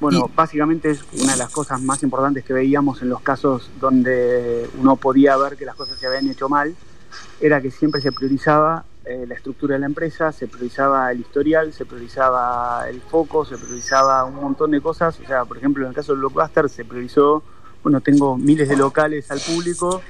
Bueno, 0.00 0.30
básicamente 0.34 0.90
es 0.90 1.00
una 1.20 1.32
de 1.32 1.38
las 1.38 1.50
cosas 1.50 1.80
más 1.80 2.02
importantes 2.02 2.44
que 2.44 2.52
veíamos 2.52 3.02
en 3.02 3.08
los 3.08 3.20
casos 3.20 3.70
donde 3.80 4.68
uno 4.78 4.96
podía 4.96 5.36
ver 5.36 5.56
que 5.56 5.64
las 5.64 5.74
cosas 5.74 5.98
se 5.98 6.06
habían 6.06 6.28
hecho 6.28 6.48
mal, 6.48 6.74
era 7.40 7.60
que 7.60 7.70
siempre 7.70 8.00
se 8.00 8.12
priorizaba 8.12 8.84
eh, 9.04 9.24
la 9.26 9.34
estructura 9.34 9.74
de 9.74 9.80
la 9.80 9.86
empresa, 9.86 10.30
se 10.30 10.46
priorizaba 10.46 11.10
el 11.10 11.20
historial, 11.20 11.72
se 11.72 11.86
priorizaba 11.86 12.86
el 12.88 13.00
foco, 13.00 13.44
se 13.46 13.56
priorizaba 13.56 14.24
un 14.24 14.34
montón 14.34 14.70
de 14.70 14.80
cosas. 14.82 15.18
O 15.18 15.26
sea, 15.26 15.46
por 15.46 15.56
ejemplo, 15.56 15.84
en 15.84 15.88
el 15.88 15.94
caso 15.94 16.12
del 16.12 16.20
Blockbuster 16.20 16.68
se 16.68 16.84
priorizó 16.84 17.42
bueno, 17.82 18.00
tengo 18.00 18.36
miles 18.36 18.68
de 18.68 18.76
locales 18.76 19.30
al 19.30 19.40
público, 19.40 20.02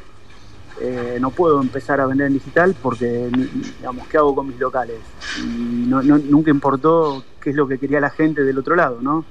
eh, 0.81 1.19
no 1.21 1.31
puedo 1.31 1.61
empezar 1.61 2.01
a 2.01 2.07
vender 2.07 2.29
en 2.29 2.35
digital 2.35 2.75
porque, 2.81 3.31
digamos, 3.79 4.07
¿qué 4.07 4.17
hago 4.17 4.35
con 4.35 4.47
mis 4.47 4.59
locales? 4.59 4.99
Y 5.43 5.87
no, 5.89 6.03
nunca 6.03 6.51
importó 6.51 7.25
qué 7.41 7.51
es 7.51 7.57
lo 7.57 7.67
que 7.67 7.79
quería 7.79 8.01
la 8.01 8.11
gente 8.11 8.45
del 8.45 8.59
otro 8.59 8.77
lado, 8.77 8.99
¿no? 9.01 9.25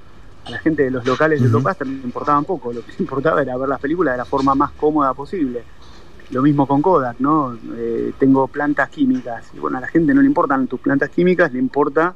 A 0.46 0.52
la 0.52 0.60
gente 0.60 0.84
de 0.84 0.92
los 0.92 1.06
locales 1.06 1.42
de 1.42 1.50
Topaz 1.50 1.78
también 1.78 2.02
importaba 2.04 2.40
un 2.40 2.46
poco, 2.46 2.74
lo 2.74 2.86
que 2.86 2.92
importaba 3.00 3.42
era 3.42 3.56
ver 3.58 3.70
las 3.70 3.80
películas 3.80 4.14
de 4.14 4.18
la 4.18 4.26
forma 4.26 4.56
más 4.56 4.72
cómoda 4.72 5.14
posible. 5.14 5.64
Lo 6.32 6.42
mismo 6.42 6.68
con 6.68 6.82
Kodak, 6.82 7.20
¿no? 7.20 7.58
Eh, 7.76 8.12
tengo 8.20 8.48
plantas 8.48 8.90
químicas 8.90 9.50
y 9.54 9.60
bueno, 9.60 9.78
a 9.78 9.82
la 9.82 9.88
gente 9.88 10.14
no 10.14 10.22
le 10.22 10.28
importan 10.28 10.68
tus 10.68 10.82
plantas 10.82 11.10
químicas, 11.10 11.54
le 11.54 11.60
importa 11.60 12.14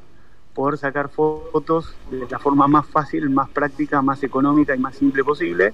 poder 0.54 0.76
sacar 0.76 1.08
fotos 1.08 1.94
de 2.10 2.26
la 2.28 2.38
forma 2.38 2.68
más 2.68 2.86
fácil, 2.86 3.30
más 3.30 3.48
práctica, 3.48 4.02
más 4.02 4.22
económica 4.22 4.76
y 4.76 4.78
más 4.78 4.96
simple 4.96 5.24
posible 5.24 5.72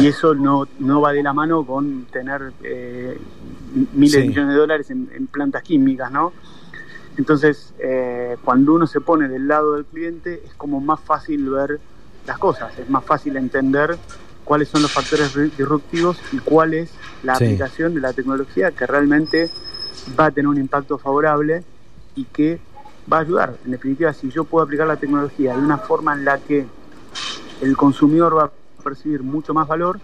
y 0.00 0.06
eso 0.06 0.34
no, 0.34 0.66
no 0.78 1.00
va 1.00 1.12
de 1.12 1.22
la 1.22 1.32
mano 1.32 1.64
con 1.64 2.04
tener 2.06 2.52
eh, 2.62 3.18
miles 3.92 4.20
de 4.20 4.28
millones 4.28 4.54
de 4.54 4.60
dólares 4.60 4.90
en, 4.90 5.26
plantas 5.26 5.62
químicas, 5.62 6.10
¿no? 6.10 6.32
Entonces, 7.16 7.74
eh, 7.78 8.36
cuando 8.44 8.74
uno 8.74 8.86
se 8.86 9.00
pone 9.00 9.28
del 9.28 9.46
lado 9.46 9.74
del 9.74 9.84
cliente, 9.84 10.42
es 10.46 10.54
como 10.54 10.80
más 10.80 11.00
fácil 11.00 11.48
ver 11.50 11.78
las 12.26 12.38
cosas, 12.38 12.78
es 12.78 12.88
más 12.88 13.04
fácil 13.04 13.36
entender 13.36 13.98
cuáles 14.44 14.68
son 14.68 14.82
los 14.82 14.92
factores 14.92 15.34
disruptivos 15.56 16.18
y 16.32 16.38
cuál 16.38 16.74
es 16.74 16.90
la 17.22 17.34
aplicación 17.34 17.94
de 17.94 18.00
la 18.00 18.12
tecnología 18.12 18.70
que 18.70 18.86
realmente 18.86 19.50
va 20.18 20.26
a 20.26 20.30
tener 20.30 20.48
un 20.48 20.58
impacto 20.58 20.98
favorable 20.98 21.64
y 22.14 22.24
que 22.24 22.60
va 23.12 23.18
a 23.18 23.20
ayudar. 23.20 23.56
En 23.64 23.72
definitiva, 23.72 24.12
si 24.12 24.30
yo 24.30 24.44
puedo 24.44 24.64
aplicar 24.64 24.86
la 24.86 24.96
tecnología 24.96 25.52
de 25.54 25.58
una 25.58 25.78
forma 25.78 26.14
en 26.14 26.24
la 26.24 26.38
que 26.38 26.66
el 27.60 27.76
consumidor 27.76 28.36
va 28.36 28.44
a 28.44 28.61
percibir 28.82 29.22
mucho 29.22 29.54
más 29.54 29.66
valor, 29.68 30.00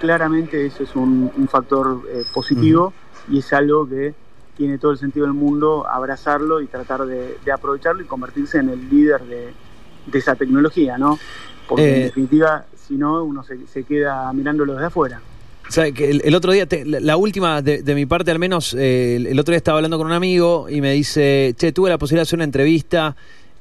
claramente 0.00 0.66
eso 0.66 0.82
es 0.82 0.94
un, 0.94 1.48
factor 1.50 2.02
eh, 2.10 2.22
positivo 2.32 2.92
y 3.30 3.38
es 3.38 3.52
algo 3.52 3.88
que 3.88 4.14
tiene 4.56 4.76
todo 4.76 4.90
el 4.90 4.98
sentido 4.98 5.24
del 5.24 5.34
mundo 5.34 5.86
abrazarlo 5.88 6.60
y 6.60 6.66
tratar 6.66 7.06
de, 7.06 7.38
aprovecharlo 7.52 8.02
y 8.02 8.06
convertirse 8.06 8.58
en 8.58 8.70
el 8.70 8.90
líder 8.90 9.22
de, 9.22 9.52
esa 10.12 10.34
tecnología, 10.34 10.98
¿no? 10.98 11.18
Porque 11.68 11.88
en 11.88 12.00
eh, 12.00 12.04
definitiva, 12.04 12.64
si 12.74 12.96
no, 12.96 13.22
uno 13.22 13.44
se, 13.44 13.84
queda 13.84 14.32
mirándolo 14.32 14.72
desde 14.72 14.86
afuera. 14.86 15.20
O 15.68 15.94
que 15.94 16.10
el, 16.10 16.34
otro 16.34 16.52
día, 16.52 16.66
la, 16.86 17.16
última 17.16 17.60
de, 17.62 17.94
mi 17.94 18.06
parte 18.06 18.30
al 18.30 18.38
menos, 18.38 18.74
eh, 18.74 19.16
el, 19.16 19.38
otro 19.38 19.52
día 19.52 19.58
estaba 19.58 19.78
hablando 19.78 19.98
con 19.98 20.06
un 20.06 20.14
amigo 20.14 20.68
y 20.68 20.80
me 20.80 20.92
dice, 20.92 21.54
che, 21.56 21.72
tuve 21.72 21.90
la 21.90 21.98
posibilidad 21.98 22.22
de 22.22 22.28
hacer 22.28 22.38
una 22.38 22.44
entrevista 22.44 23.14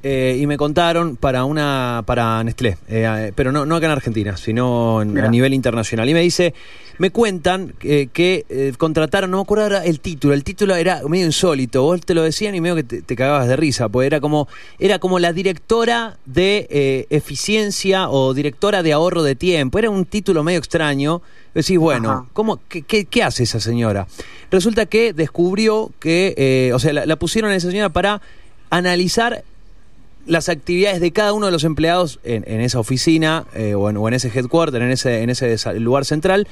eh, 0.09 0.37
y 0.39 0.47
me 0.47 0.55
contaron 0.55 1.17
para 1.17 1.43
una 1.43 2.01
para 2.05 2.41
Nestlé, 2.41 2.77
eh, 2.87 3.33
pero 3.35 3.51
no, 3.51 3.65
no 3.65 3.75
acá 3.75 3.87
en 3.87 3.91
Argentina, 3.91 4.37
sino 4.37 4.99
a 4.99 5.03
nivel 5.03 5.53
internacional. 5.53 6.07
Y 6.07 6.13
me 6.13 6.21
dice, 6.21 6.53
me 6.97 7.09
cuentan 7.09 7.73
eh, 7.81 8.07
que 8.13 8.73
contrataron, 8.77 9.31
no 9.31 9.35
me 9.35 9.43
acuerdo 9.43 9.65
ahora 9.65 9.83
el 9.83 9.99
título, 9.99 10.33
el 10.33 10.45
título 10.45 10.77
era 10.77 11.01
medio 11.09 11.25
insólito, 11.25 11.83
vos 11.83 11.99
te 11.99 12.13
lo 12.13 12.23
decían 12.23 12.55
y 12.55 12.61
medio 12.61 12.75
que 12.75 12.83
te, 12.83 13.15
cagabas 13.17 13.49
de 13.49 13.57
risa, 13.57 13.89
pues 13.89 14.07
era 14.07 14.21
como, 14.21 14.47
era 14.79 14.97
como 14.99 15.19
la 15.19 15.33
directora 15.33 16.15
de 16.25 17.05
eficiencia 17.09 18.09
o 18.09 18.33
directora 18.33 18.83
de 18.83 18.93
ahorro 18.93 19.23
de 19.23 19.35
tiempo, 19.35 19.77
era 19.77 19.89
un 19.89 20.05
título 20.05 20.41
medio 20.41 20.59
extraño. 20.59 21.21
Decís, 21.53 21.79
bueno, 21.79 22.29
¿cómo, 22.31 22.61
qué, 22.69 22.83
qué, 22.83 23.23
hace 23.23 23.43
esa 23.43 23.59
señora? 23.59 24.07
Resulta 24.51 24.85
que 24.85 25.11
descubrió 25.11 25.91
que, 25.99 26.71
o 26.73 26.79
sea, 26.79 26.93
la, 26.93 27.05
la 27.05 27.17
pusieron 27.17 27.51
a 27.51 27.57
esa 27.57 27.69
señora 27.69 27.89
para 27.89 28.21
analizar 28.69 29.43
las 30.27 30.49
actividades 30.49 30.99
de 30.99 31.11
cada 31.11 31.33
uno 31.33 31.47
de 31.47 31.51
los 31.51 31.63
empleados 31.63 32.19
en, 32.23 32.43
esa 32.61 32.79
oficina 32.79 33.45
eh, 33.55 33.73
o, 33.73 33.89
en, 33.89 34.13
ese 34.13 34.27
headquarter, 34.27 34.81
en 34.81 34.91
ese, 34.91 35.23
en 35.23 35.29
ese 35.29 35.79
lugar 35.79 36.05
central, 36.05 36.47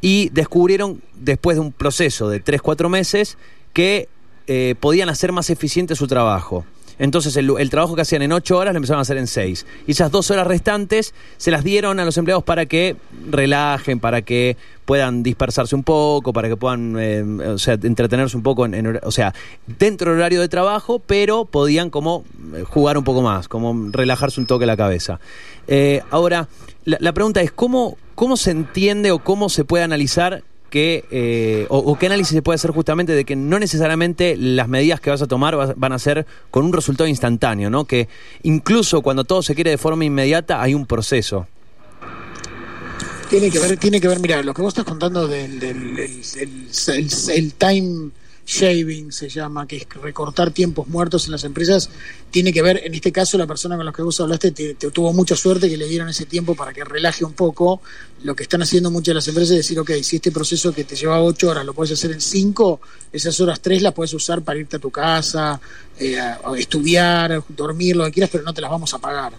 y 0.00 0.28
descubrieron, 0.30 1.02
después 1.14 1.56
de 1.56 1.60
un 1.60 1.72
proceso 1.72 2.28
de 2.28 2.42
3-4 2.42 2.88
meses, 2.88 3.36
que 3.72 4.08
eh, 4.46 4.74
podían 4.78 5.08
hacer 5.08 5.32
más 5.32 5.50
eficiente 5.50 5.96
su 5.96 6.06
trabajo. 6.06 6.64
Entonces 6.98 7.36
el, 7.36 7.70
trabajo 7.70 7.94
que 7.94 8.02
hacían 8.02 8.22
en 8.22 8.32
ocho 8.32 8.56
horas 8.58 8.72
lo 8.72 8.78
empezaron 8.78 9.00
a 9.00 9.02
hacer 9.02 9.18
en 9.18 9.26
seis. 9.26 9.66
Y 9.86 9.92
esas 9.92 10.10
dos 10.10 10.30
horas 10.30 10.46
restantes 10.46 11.14
se 11.36 11.50
las 11.50 11.62
dieron 11.62 12.00
a 12.00 12.04
los 12.04 12.16
empleados 12.16 12.44
para 12.44 12.66
que 12.66 12.96
relajen, 13.30 14.00
para 14.00 14.22
que 14.22 14.56
puedan 14.84 15.22
dispersarse 15.22 15.74
un 15.74 15.82
poco, 15.82 16.32
para 16.32 16.48
que 16.48 16.56
puedan 16.56 16.96
eh, 16.98 17.22
o 17.22 17.58
sea, 17.58 17.74
entretenerse 17.74 18.36
un 18.36 18.42
poco, 18.42 18.64
en, 18.66 19.00
o 19.02 19.10
sea, 19.10 19.34
dentro 19.66 20.10
del 20.10 20.20
horario 20.20 20.40
de 20.40 20.48
trabajo, 20.48 21.00
pero 21.04 21.44
podían 21.44 21.90
como 21.90 22.24
eh, 22.54 22.62
jugar 22.62 22.96
un 22.96 23.04
poco 23.04 23.20
más, 23.20 23.48
como 23.48 23.90
relajarse 23.90 24.40
un 24.40 24.46
toque 24.46 24.64
la 24.64 24.76
cabeza. 24.76 25.20
Eh, 25.66 26.02
ahora, 26.10 26.48
la, 26.84 26.98
la 27.00 27.12
pregunta 27.12 27.42
es, 27.42 27.50
¿cómo, 27.50 27.98
¿cómo 28.14 28.36
se 28.36 28.52
entiende 28.52 29.10
o 29.10 29.18
cómo 29.18 29.48
se 29.48 29.64
puede 29.64 29.82
analizar 29.82 30.44
que, 30.70 31.04
eh, 31.10 31.66
o, 31.68 31.96
qué 31.98 32.06
análisis 32.06 32.34
se 32.34 32.42
puede 32.42 32.56
hacer 32.56 32.70
justamente 32.70 33.12
de 33.12 33.24
que 33.24 33.36
no 33.36 33.58
necesariamente 33.58 34.36
las 34.36 34.68
medidas 34.68 35.00
que 35.00 35.10
vas 35.10 35.22
a 35.22 35.26
tomar 35.26 35.74
van 35.76 35.92
a 35.92 35.98
ser 35.98 36.26
con 36.50 36.64
un 36.64 36.72
resultado 36.72 37.08
instantáneo, 37.08 37.70
¿no? 37.70 37.84
Que 37.84 38.08
incluso 38.42 39.02
cuando 39.02 39.24
todo 39.24 39.42
se 39.42 39.54
quiere 39.54 39.70
de 39.70 39.78
forma 39.78 40.04
inmediata 40.04 40.62
hay 40.62 40.74
un 40.74 40.86
proceso. 40.86 41.46
Tiene 43.30 43.50
que 43.50 43.58
ver, 43.58 43.76
tiene 43.76 44.00
que 44.00 44.06
ver, 44.06 44.20
mira, 44.20 44.42
lo 44.42 44.54
que 44.54 44.62
vos 44.62 44.70
estás 44.70 44.84
contando 44.84 45.26
del, 45.26 45.58
del 45.58 45.98
el 45.98 47.54
time 47.54 48.10
shaving 48.46 49.10
se 49.10 49.28
llama, 49.28 49.66
que 49.66 49.76
es 49.76 49.86
recortar 50.00 50.52
tiempos 50.52 50.86
muertos 50.86 51.26
en 51.26 51.32
las 51.32 51.42
empresas, 51.44 51.90
tiene 52.30 52.52
que 52.52 52.62
ver, 52.62 52.80
en 52.84 52.94
este 52.94 53.10
caso, 53.10 53.36
la 53.36 53.46
persona 53.46 53.76
con 53.76 53.84
la 53.84 53.92
que 53.92 54.02
vos 54.02 54.20
hablaste 54.20 54.52
te, 54.52 54.74
tuvo 54.74 55.12
mucha 55.12 55.34
suerte 55.34 55.68
que 55.68 55.76
le 55.76 55.86
dieron 55.88 56.08
ese 56.08 56.26
tiempo 56.26 56.54
para 56.54 56.72
que 56.72 56.84
relaje 56.84 57.24
un 57.24 57.32
poco. 57.32 57.82
Lo 58.22 58.36
que 58.36 58.44
están 58.44 58.62
haciendo 58.62 58.90
muchas 58.90 59.08
de 59.08 59.14
las 59.14 59.28
empresas 59.28 59.50
es 59.50 59.56
decir, 59.58 59.78
ok, 59.80 59.90
si 60.02 60.16
este 60.16 60.30
proceso 60.30 60.72
que 60.72 60.84
te 60.84 60.94
llevaba 60.94 61.22
ocho 61.22 61.50
horas 61.50 61.66
lo 61.66 61.74
puedes 61.74 61.92
hacer 61.92 62.12
en 62.12 62.20
cinco, 62.20 62.80
esas 63.12 63.38
horas 63.40 63.60
tres 63.60 63.82
las 63.82 63.92
puedes 63.92 64.14
usar 64.14 64.42
para 64.42 64.58
irte 64.58 64.76
a 64.76 64.78
tu 64.78 64.90
casa, 64.90 65.60
eh, 65.98 66.18
estudiar, 66.56 67.42
dormir, 67.48 67.96
lo 67.96 68.04
que 68.04 68.12
quieras, 68.12 68.30
pero 68.30 68.44
no 68.44 68.54
te 68.54 68.60
las 68.60 68.70
vamos 68.70 68.94
a 68.94 68.98
pagar. 68.98 69.32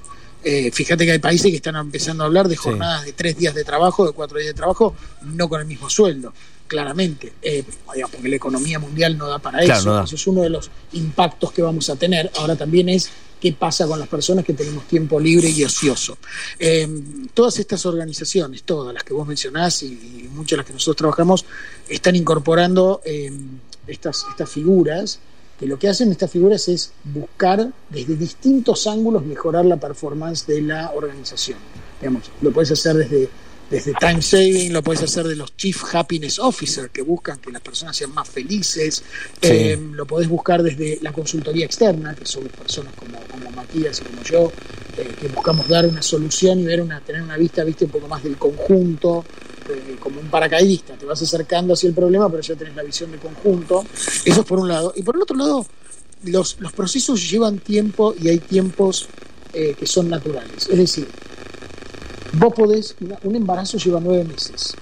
Eh, 0.44 0.70
fíjate 0.72 1.06
que 1.06 1.14
hay 1.14 1.20
países 1.20 1.50
que 1.50 1.58
están 1.58 1.76
empezando 1.76 2.24
a 2.24 2.28
hablar 2.28 2.48
de 2.48 2.56
jornadas 2.56 3.06
de 3.06 3.14
tres 3.14 3.38
días 3.38 3.56
de 3.56 3.64
trabajo, 3.64 4.06
de 4.06 4.14
cuatro 4.14 4.38
días 4.38 4.50
de 4.50 4.58
trabajo, 4.58 4.96
no 5.24 5.50
con 5.50 5.62
el 5.62 5.68
mismo 5.68 5.90
sueldo 5.90 6.34
claramente, 6.68 7.34
eh, 7.42 7.64
porque 8.12 8.30
la 8.30 8.36
economía 8.36 8.80
mundial 8.80 9.18
no 9.18 9.28
da 9.28 9.40
para 9.40 9.64
eso. 9.64 10.04
Eso 10.04 10.16
es 10.16 10.28
uno 10.28 10.42
de 10.42 10.50
los 10.50 10.70
impactos 10.94 11.52
que 11.52 11.62
vamos 11.62 11.90
a 11.90 11.96
tener. 11.96 12.32
Ahora 12.38 12.56
también 12.56 12.90
es 12.90 13.10
qué 13.40 13.54
pasa 13.54 13.88
con 13.88 14.00
las 14.00 14.08
personas 14.08 14.44
que 14.44 14.54
tenemos 14.54 14.88
tiempo 14.88 15.20
libre 15.20 15.50
y 15.50 15.64
ocioso. 15.64 16.18
Eh, 16.60 16.88
todas 17.34 17.58
estas 17.60 17.86
organizaciones, 17.86 18.64
todas 18.64 18.94
las 18.94 19.04
que 19.04 19.14
vos 19.14 19.28
mencionás 19.28 19.84
y, 19.84 20.30
muchas 20.34 20.52
de 20.52 20.58
las 20.58 20.66
que 20.66 20.74
nosotros 20.74 20.98
trabajamos, 20.98 21.46
están 21.88 22.16
incorporando 22.16 23.02
eh, 23.06 23.32
estas, 23.88 24.26
estas 24.30 24.50
figuras 24.50 25.20
que 25.60 25.66
lo 25.66 25.80
que 25.80 25.90
hacen 25.90 26.12
estas 26.12 26.30
figuras 26.30 26.68
es 26.68 26.92
buscar 27.04 27.72
desde 27.90 28.16
distintos 28.16 28.86
ángulos 28.86 29.26
mejorar 29.26 29.66
la 29.66 29.78
performance 29.78 30.46
de 30.46 30.62
la 30.62 30.92
organización. 30.92 31.58
Digamos, 32.00 32.30
lo 32.42 32.52
puedes 32.52 32.72
hacer 32.72 32.96
desde 32.96 33.28
desde 33.70 33.94
time 33.94 34.22
saving, 34.22 34.72
lo 34.72 34.82
puedes 34.82 35.04
hacer 35.04 35.28
de 35.28 35.36
los 35.36 35.56
chief 35.56 35.84
happiness 35.94 36.40
officer 36.40 36.90
que 36.90 37.02
buscan 37.02 37.40
que 37.40 37.52
las 37.52 37.62
personas 37.62 37.96
sean 37.96 38.14
más 38.14 38.28
felices, 38.28 39.04
eh, 39.42 39.78
lo 39.92 40.06
podés 40.06 40.30
buscar 40.30 40.64
desde 40.64 41.00
la 41.02 41.12
consultoría 41.12 41.66
externa, 41.66 42.16
que 42.16 42.26
son 42.26 42.46
personas 42.46 42.94
como, 42.96 43.20
como 43.30 43.52
Matías 43.52 44.00
y 44.00 44.04
como 44.04 44.24
yo, 44.24 44.52
eh, 44.98 45.10
que 45.20 45.28
buscamos 45.28 45.68
dar 45.68 45.86
una 45.86 46.02
solución 46.02 46.60
y 46.60 46.66
ver 46.66 46.82
una, 46.82 47.02
tener 47.02 47.22
una 47.22 47.38
vista, 47.38 47.64
viste, 47.64 47.86
un 47.86 47.92
poco 47.92 48.08
más 48.08 48.24
del 48.24 48.38
conjunto, 48.38 49.26
eh, 49.70 49.98
como 50.00 50.22
un 50.22 50.28
paracaidista, 50.28 50.94
te 50.94 51.06
vas 51.06 51.22
acercando 51.22 51.74
hacia 51.74 51.90
el 51.90 51.94
problema, 51.94 52.30
pero 52.30 52.42
ya 52.42 52.56
tenés 52.56 52.76
la 52.76 52.84
visión 52.84 53.12
de 53.12 53.18
conjunto, 53.18 53.86
eso 54.24 54.42
es 54.42 54.48
por 54.48 54.60
un 54.60 54.70
lado, 54.70 54.94
y 54.96 55.04
por 55.04 55.16
el 55.16 55.24
otro 55.24 55.36
lado, 55.36 55.66
los, 56.24 56.58
los 56.60 56.72
procesos 56.72 57.30
llevan 57.30 57.60
tiempo 57.60 58.16
y 58.20 58.30
hay 58.30 58.40
tiempos 58.40 59.10
que 59.52 59.88
son 59.88 60.08
naturales, 60.08 60.68
es 60.70 60.78
decir, 60.78 61.08
Vos 62.40 62.54
podés, 62.54 62.96
un 63.24 63.36
embarazo 63.36 63.80
lleva 63.80 64.00
nueve 64.00 64.24
meses. 64.24 64.76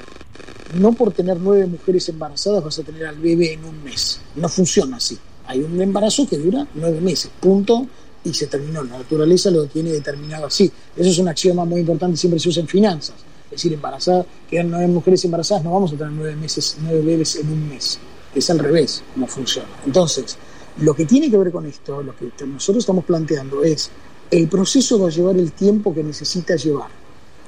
No 0.77 0.91
por 0.91 1.13
tener 1.13 1.39
nueve 1.39 1.65
mujeres 1.67 2.09
embarazadas 2.09 2.61
vas 2.61 2.79
a 2.79 2.83
tener 2.83 3.05
al 3.05 3.15
bebé 3.15 3.53
en 3.53 3.63
un 3.63 3.81
mes. 3.81 4.19
No 4.35 4.49
funciona 4.49 4.97
así. 4.97 5.17
Hay 5.47 5.61
un 5.61 5.79
embarazo 5.81 6.27
que 6.27 6.37
dura 6.37 6.67
nueve 6.73 6.99
meses, 6.99 7.31
punto, 7.39 7.87
y 8.25 8.33
se 8.33 8.47
terminó. 8.47 8.83
La 8.83 8.97
naturaleza 8.97 9.51
lo 9.51 9.67
tiene 9.67 9.91
determinado 9.91 10.47
así. 10.47 10.69
Eso 10.97 11.09
es 11.09 11.17
un 11.17 11.29
axioma 11.29 11.63
muy 11.63 11.79
importante, 11.79 12.17
siempre 12.17 12.41
se 12.41 12.49
usa 12.49 12.59
en 12.59 12.67
finanzas. 12.67 13.15
Es 13.45 13.51
decir, 13.51 13.71
embarazadas, 13.71 14.25
quedan 14.49 14.71
nueve 14.71 14.87
mujeres 14.87 15.23
embarazadas, 15.23 15.63
no 15.63 15.71
vamos 15.71 15.93
a 15.93 15.95
tener 15.95 16.11
nueve 16.11 16.35
meses, 16.35 16.75
nueve 16.81 16.99
bebés 17.03 17.37
en 17.37 17.49
un 17.49 17.69
mes. 17.69 17.97
Es 18.35 18.49
al 18.49 18.59
revés 18.59 19.01
como 19.13 19.27
funciona. 19.27 19.69
Entonces, 19.85 20.35
lo 20.81 20.93
que 20.93 21.05
tiene 21.05 21.31
que 21.31 21.37
ver 21.37 21.53
con 21.53 21.65
esto, 21.65 22.03
lo 22.03 22.13
que 22.17 22.33
nosotros 22.45 22.81
estamos 22.81 23.05
planteando 23.05 23.63
es, 23.63 23.91
el 24.29 24.49
proceso 24.49 24.99
va 24.99 25.07
a 25.07 25.11
llevar 25.11 25.37
el 25.37 25.53
tiempo 25.53 25.93
que 25.93 26.03
necesita 26.03 26.57
llevar 26.57 27.04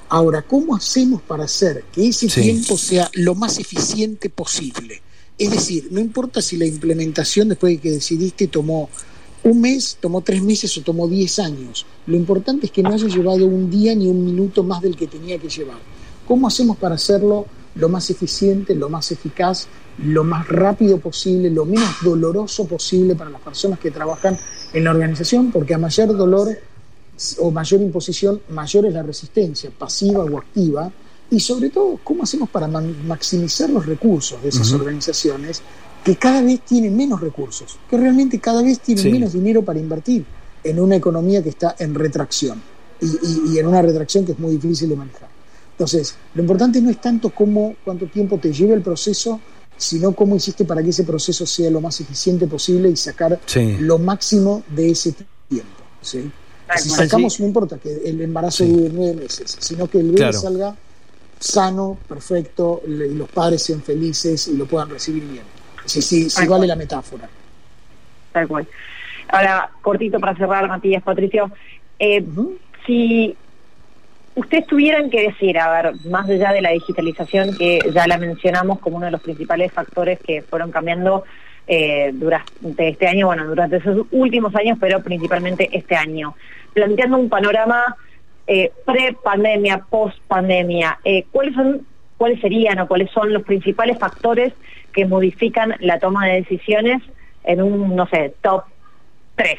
Ahora, 0.09 0.41
¿cómo 0.41 0.75
hacemos 0.75 1.21
para 1.21 1.43
hacer 1.43 1.83
que 1.91 2.07
ese 2.07 2.27
tiempo 2.27 2.77
sea 2.77 3.09
lo 3.13 3.35
más 3.35 3.59
eficiente 3.59 4.29
posible? 4.29 5.01
Es 5.37 5.51
decir, 5.51 5.89
no 5.91 5.99
importa 5.99 6.41
si 6.41 6.55
la 6.57 6.65
implementación 6.65 7.49
después 7.49 7.73
de 7.73 7.81
que 7.81 7.91
decidiste 7.91 8.47
tomó 8.47 8.89
un 9.43 9.61
mes, 9.61 9.97
tomó 9.99 10.21
tres 10.21 10.41
meses 10.41 10.77
o 10.77 10.81
tomó 10.81 11.07
diez 11.07 11.39
años. 11.39 11.85
Lo 12.05 12.15
importante 12.15 12.67
es 12.67 12.71
que 12.71 12.83
no 12.83 12.93
haya 12.93 13.07
llevado 13.07 13.45
un 13.45 13.69
día 13.69 13.93
ni 13.95 14.07
un 14.07 14.25
minuto 14.25 14.63
más 14.63 14.81
del 14.81 14.95
que 14.95 15.07
tenía 15.07 15.37
que 15.37 15.49
llevar. 15.49 15.77
¿Cómo 16.27 16.47
hacemos 16.47 16.77
para 16.77 16.95
hacerlo 16.95 17.45
lo 17.75 17.89
más 17.89 18.09
eficiente, 18.09 18.75
lo 18.75 18.89
más 18.89 19.11
eficaz, 19.11 19.67
lo 19.99 20.23
más 20.23 20.47
rápido 20.47 20.99
posible, 20.99 21.49
lo 21.49 21.65
menos 21.65 21.89
doloroso 22.01 22.65
posible 22.65 23.15
para 23.15 23.29
las 23.29 23.41
personas 23.41 23.79
que 23.79 23.91
trabajan 23.91 24.37
en 24.73 24.83
la 24.85 24.91
organización? 24.91 25.51
Porque 25.51 25.73
a 25.73 25.77
mayor 25.77 26.15
dolor 26.15 26.49
o 27.39 27.51
mayor 27.51 27.81
imposición, 27.81 28.41
mayor 28.49 28.85
es 28.85 28.93
la 28.93 29.03
resistencia, 29.03 29.71
pasiva 29.77 30.23
o 30.23 30.37
activa. 30.37 30.91
Y 31.29 31.39
sobre 31.39 31.69
todo, 31.69 31.99
¿cómo 32.03 32.23
hacemos 32.23 32.49
para 32.49 32.67
maximizar 32.67 33.69
los 33.69 33.85
recursos 33.85 34.41
de 34.41 34.49
esas 34.49 34.71
organizaciones 34.71 35.61
que 36.03 36.15
cada 36.15 36.41
vez 36.41 36.61
tienen 36.61 36.95
menos 36.95 37.19
recursos, 37.19 37.77
que 37.89 37.97
realmente 37.97 38.39
cada 38.39 38.61
vez 38.61 38.79
tienen 38.79 39.11
menos 39.11 39.33
dinero 39.33 39.61
para 39.61 39.77
invertir 39.77 40.23
en 40.63 40.79
una 40.79 40.95
economía 40.95 41.43
que 41.43 41.49
está 41.49 41.75
en 41.79 41.93
retracción 41.93 42.61
y, 43.01 43.57
en 43.57 43.67
una 43.67 43.81
retracción 43.81 44.25
que 44.25 44.31
es 44.31 44.39
muy 44.39 44.53
difícil 44.53 44.87
de 44.87 44.95
manejar. 44.95 45.27
Entonces, 45.71 46.15
lo 46.33 46.41
importante 46.41 46.81
no 46.81 46.89
es 46.89 47.01
tanto 47.01 47.29
cómo, 47.31 47.75
cuánto 47.83 48.07
tiempo 48.07 48.37
te 48.37 48.53
lleva 48.53 48.73
el 48.73 48.81
proceso, 48.81 49.41
sino 49.75 50.13
cómo 50.13 50.37
hiciste 50.37 50.63
para 50.63 50.81
que 50.81 50.91
ese 50.91 51.03
proceso 51.03 51.45
sea 51.45 51.69
lo 51.69 51.81
más 51.81 51.99
eficiente 51.99 52.47
posible 52.47 52.89
y 52.89 52.95
sacar 52.95 53.39
lo 53.79 53.99
máximo 53.99 54.63
de 54.69 54.91
ese 54.91 55.13
tiempo. 55.49 55.83
Si 56.75 56.89
sacamos, 56.89 57.39
no 57.39 57.45
importa 57.45 57.77
que 57.77 57.89
el 58.05 58.21
embarazo 58.21 58.65
dure 58.65 58.89
nueve 58.91 59.21
meses, 59.21 59.57
sino 59.59 59.89
que 59.89 59.99
el 59.99 60.11
bebé 60.11 60.33
salga 60.33 60.75
sano, 61.39 61.97
perfecto, 62.07 62.81
y 62.85 63.13
los 63.13 63.29
padres 63.29 63.63
sean 63.63 63.81
felices 63.81 64.47
y 64.47 64.57
lo 64.57 64.65
puedan 64.65 64.89
recibir 64.89 65.23
bien. 65.23 65.43
Sí, 65.85 66.01
sí, 66.01 66.29
sí 66.29 66.47
vale 66.47 66.67
la 66.67 66.75
metáfora. 66.75 67.29
Tal 68.31 68.47
cual. 68.47 68.67
Ahora, 69.29 69.69
cortito 69.81 70.19
para 70.19 70.35
cerrar, 70.35 70.67
Matías, 70.67 71.03
Patricio. 71.03 71.51
Eh, 71.99 72.25
si 72.85 73.35
ustedes 74.35 74.67
tuvieran 74.67 75.09
que 75.09 75.23
decir, 75.23 75.57
a 75.57 75.81
ver, 75.81 75.95
más 76.05 76.29
allá 76.29 76.51
de 76.51 76.61
la 76.61 76.71
digitalización, 76.71 77.57
que 77.57 77.79
ya 77.93 78.07
la 78.07 78.17
mencionamos 78.17 78.79
como 78.79 78.97
uno 78.97 79.05
de 79.05 79.11
los 79.11 79.21
principales 79.21 79.71
factores 79.71 80.19
que 80.19 80.41
fueron 80.41 80.71
cambiando 80.71 81.23
eh, 81.67 82.11
durante 82.13 82.89
este 82.89 83.07
año, 83.07 83.27
bueno, 83.27 83.45
durante 83.45 83.77
esos 83.77 84.07
últimos 84.11 84.55
años, 84.55 84.77
pero 84.79 85.01
principalmente 85.03 85.69
este 85.71 85.95
año, 85.95 86.35
planteando 86.73 87.17
un 87.17 87.29
panorama 87.29 87.97
eh, 88.47 88.71
pre-pandemia, 88.85 89.85
post-pandemia, 89.89 90.99
eh, 91.03 91.25
¿cuáles 91.31 91.53
son 91.55 91.85
cuáles 92.17 92.39
serían 92.41 92.79
o 92.79 92.87
cuáles 92.87 93.11
son 93.11 93.31
los 93.31 93.43
principales 93.43 93.97
factores 93.99 94.53
que 94.93 95.05
modifican 95.05 95.75
la 95.79 95.99
toma 95.99 96.25
de 96.25 96.33
decisiones 96.35 97.03
en 97.43 97.61
un, 97.61 97.95
no 97.95 98.07
sé, 98.07 98.33
top 98.41 98.63
3 99.35 99.57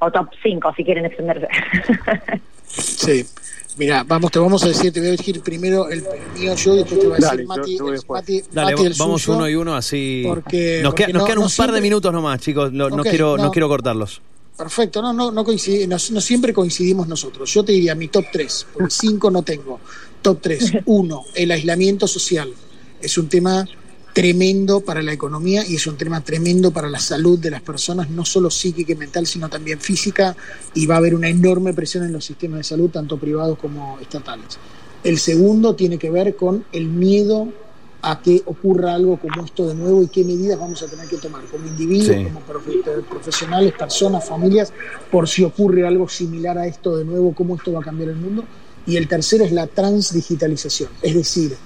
o 0.00 0.10
top 0.10 0.30
5 0.42 0.74
si 0.76 0.84
quieren 0.84 1.06
extenderse. 1.06 1.48
sí. 2.66 3.24
Mira, 3.76 4.04
vamos, 4.04 4.30
te 4.30 4.38
vamos 4.38 4.62
a 4.64 4.68
decir, 4.68 4.92
te 4.92 5.00
voy 5.00 5.08
a 5.08 5.12
decir 5.12 5.40
primero 5.40 5.88
el 5.88 6.04
mío 6.38 6.54
yo 6.54 6.74
y 6.74 6.78
después 6.78 7.00
te 7.00 7.06
voy 7.06 7.16
a 7.16 7.30
decir 7.30 7.46
Mati, 7.46 7.78
Mati, 8.08 8.42
Dale, 8.52 8.74
vamos 8.98 9.26
uno 9.28 9.48
y 9.48 9.54
uno 9.54 9.74
así. 9.74 10.24
Porque, 10.26 10.80
nos, 10.82 10.94
quedan 10.94 11.38
un 11.38 11.50
par 11.56 11.72
de 11.72 11.80
minutos 11.80 12.12
nomás, 12.12 12.40
chicos. 12.40 12.72
no, 12.72 12.90
quiero, 13.02 13.36
no. 13.36 13.50
quiero 13.50 13.68
cortarlos. 13.68 14.20
Perfecto, 14.56 15.00
no, 15.00 15.12
no, 15.12 15.32
no, 15.32 15.44
no, 15.44 16.20
siempre 16.20 16.52
coincidimos 16.52 17.08
nosotros. 17.08 17.52
Yo 17.52 17.64
te 17.64 17.72
diría 17.72 17.94
mi 17.94 18.08
top 18.08 18.26
3, 18.30 18.66
porque 18.74 18.90
5 18.90 19.30
no 19.30 19.42
tengo. 19.42 19.80
Top 20.20 20.38
3. 20.40 20.72
Uno, 20.86 21.24
el 21.34 21.50
aislamiento 21.50 22.06
social. 22.06 22.52
Es 23.00 23.18
un 23.18 23.28
tema 23.28 23.66
tremendo 24.12 24.80
para 24.80 25.02
la 25.02 25.12
economía 25.12 25.66
y 25.66 25.76
es 25.76 25.86
un 25.86 25.96
tema 25.96 26.22
tremendo 26.22 26.70
para 26.70 26.88
la 26.88 26.98
salud 26.98 27.38
de 27.38 27.50
las 27.50 27.62
personas, 27.62 28.10
no 28.10 28.24
solo 28.24 28.50
psíquica 28.50 28.92
y 28.92 28.96
mental, 28.96 29.26
sino 29.26 29.48
también 29.48 29.80
física, 29.80 30.36
y 30.74 30.86
va 30.86 30.96
a 30.96 30.98
haber 30.98 31.14
una 31.14 31.28
enorme 31.28 31.72
presión 31.72 32.04
en 32.04 32.12
los 32.12 32.24
sistemas 32.24 32.58
de 32.58 32.64
salud, 32.64 32.90
tanto 32.90 33.16
privados 33.18 33.58
como 33.58 33.98
estatales. 34.00 34.58
El 35.02 35.18
segundo 35.18 35.74
tiene 35.74 35.98
que 35.98 36.10
ver 36.10 36.36
con 36.36 36.64
el 36.72 36.86
miedo 36.86 37.48
a 38.02 38.20
que 38.20 38.42
ocurra 38.46 38.94
algo 38.94 39.16
como 39.16 39.44
esto 39.44 39.68
de 39.68 39.74
nuevo 39.74 40.02
y 40.02 40.08
qué 40.08 40.24
medidas 40.24 40.58
vamos 40.58 40.82
a 40.82 40.86
tener 40.86 41.06
que 41.06 41.16
tomar 41.18 41.44
como 41.44 41.66
individuos, 41.66 42.16
como 42.24 42.40
profesionales, 43.08 43.72
personas, 43.72 44.24
familias, 44.24 44.72
por 45.10 45.28
si 45.28 45.44
ocurre 45.44 45.86
algo 45.86 46.08
similar 46.08 46.58
a 46.58 46.66
esto 46.66 46.96
de 46.96 47.04
nuevo, 47.04 47.32
cómo 47.34 47.54
esto 47.54 47.72
va 47.72 47.80
a 47.80 47.84
cambiar 47.84 48.10
el 48.10 48.16
mundo. 48.16 48.44
Y 48.86 48.96
el 48.96 49.06
tercero 49.06 49.44
es 49.44 49.52
la 49.52 49.68
transdigitalización, 49.68 50.90
es 51.00 51.14
decir, 51.14 51.56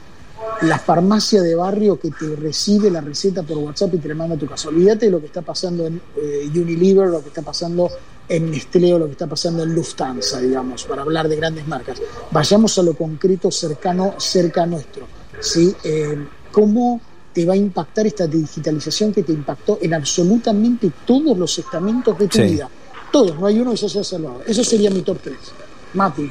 la 0.63 0.79
farmacia 0.79 1.43
de 1.43 1.55
barrio 1.55 1.99
que 1.99 2.11
te 2.11 2.35
recibe 2.37 2.91
la 2.91 3.01
receta 3.01 3.43
por 3.43 3.59
WhatsApp 3.59 3.95
y 3.95 3.99
te 3.99 4.09
la 4.09 4.15
manda 4.15 4.37
a 4.37 4.39
tu 4.39 4.47
casa. 4.47 4.69
Olvídate 4.69 5.07
de 5.07 5.13
lo 5.13 5.21
que 5.21 5.27
está 5.27 5.43
pasando 5.43 5.87
en 5.87 6.01
eh, 6.17 6.49
Unilever, 6.55 7.09
lo 7.09 7.23
que 7.23 7.29
está 7.29 7.43
pasando 7.43 7.91
en 8.29 8.51
Nestlé 8.51 8.95
o 8.95 8.99
lo 8.99 9.07
que 9.07 9.13
está 9.13 9.27
pasando 9.27 9.63
en 9.63 9.75
Lufthansa, 9.75 10.41
digamos, 10.41 10.85
para 10.85 11.03
hablar 11.03 11.29
de 11.29 11.37
grandes 11.37 11.67
marcas. 11.67 12.01
Vayamos 12.31 12.79
a 12.79 12.83
lo 12.83 12.95
concreto 12.95 13.51
cercano, 13.51 14.15
cerca 14.19 14.67
nuestro. 14.67 15.07
¿sí? 15.41 15.75
Eh, 15.85 16.27
¿Cómo 16.51 17.01
te 17.33 17.45
va 17.45 17.53
a 17.53 17.57
impactar 17.57 18.07
esta 18.07 18.27
digitalización 18.27 19.13
que 19.13 19.23
te 19.23 19.33
impactó 19.33 19.79
en 19.81 19.95
absolutamente 19.95 20.91
todos 21.07 21.37
los 21.37 21.59
estamentos 21.59 22.19
de 22.19 22.29
tu 22.29 22.39
vida? 22.39 22.69
Todos, 23.13 23.39
no 23.39 23.47
hay 23.47 23.61
uno 23.61 23.73
que 23.73 23.77
se 23.77 23.87
haya 23.87 24.05
salvado. 24.05 24.43
Eso 24.47 24.65
sería 24.65 24.91
mi 24.91 25.03
top 25.03 25.19
3. 25.23 25.37
Mati. 25.95 26.31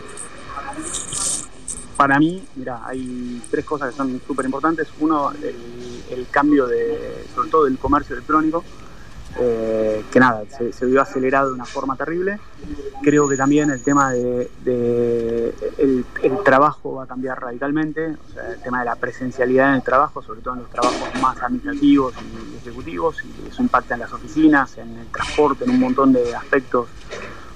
Para 1.97 2.19
mí, 2.19 2.43
mira, 2.55 2.81
hay 2.86 3.41
tres 3.49 3.63
cosas 3.63 3.91
que 3.91 3.95
son 3.95 4.21
súper 4.27 4.45
importantes. 4.45 4.88
Uno, 4.99 5.31
el, 5.31 6.27
cambio 6.29 6.67
de, 6.67 7.25
sobre 7.34 7.49
todo 7.49 7.63
del 7.65 7.77
comercio 7.77 8.15
electrónico, 8.15 8.63
eh, 9.39 10.03
que 10.12 10.19
nada, 10.19 10.43
se, 10.49 10.86
vio 10.86 11.01
acelerado 11.01 11.49
de 11.49 11.55
una 11.55 11.65
forma 11.65 11.95
terrible. 11.95 12.39
Creo 13.01 13.29
que 13.29 13.38
también 13.38 13.69
el 13.69 13.81
tema 13.81 14.12
de, 14.12 14.49
el, 15.77 16.05
trabajo 16.43 16.95
va 16.95 17.03
a 17.03 17.08
cambiar 17.08 17.41
radicalmente, 17.41 18.12
o 18.12 18.34
sea, 18.34 18.51
el 18.51 18.62
tema 18.62 18.79
de 18.79 18.86
la 18.86 18.95
presencialidad 18.95 19.69
en 19.69 19.75
el 19.75 19.84
trabajo, 19.84 20.21
sobre 20.21 20.41
todo 20.41 20.55
en 20.55 20.62
los 20.62 20.69
trabajos 20.69 21.21
más 21.21 21.41
administrativos 21.41 22.13
y 22.15 22.58
ejecutivos, 22.58 23.17
y 23.23 23.49
eso 23.49 23.62
impacta 23.62 23.93
en 23.93 24.01
las 24.01 24.12
oficinas, 24.12 24.77
en 24.77 24.97
el 24.97 25.08
transporte, 25.08 25.63
en 25.63 25.71
un 25.71 25.79
montón 25.79 26.12
de 26.12 26.36
aspectos 26.36 26.88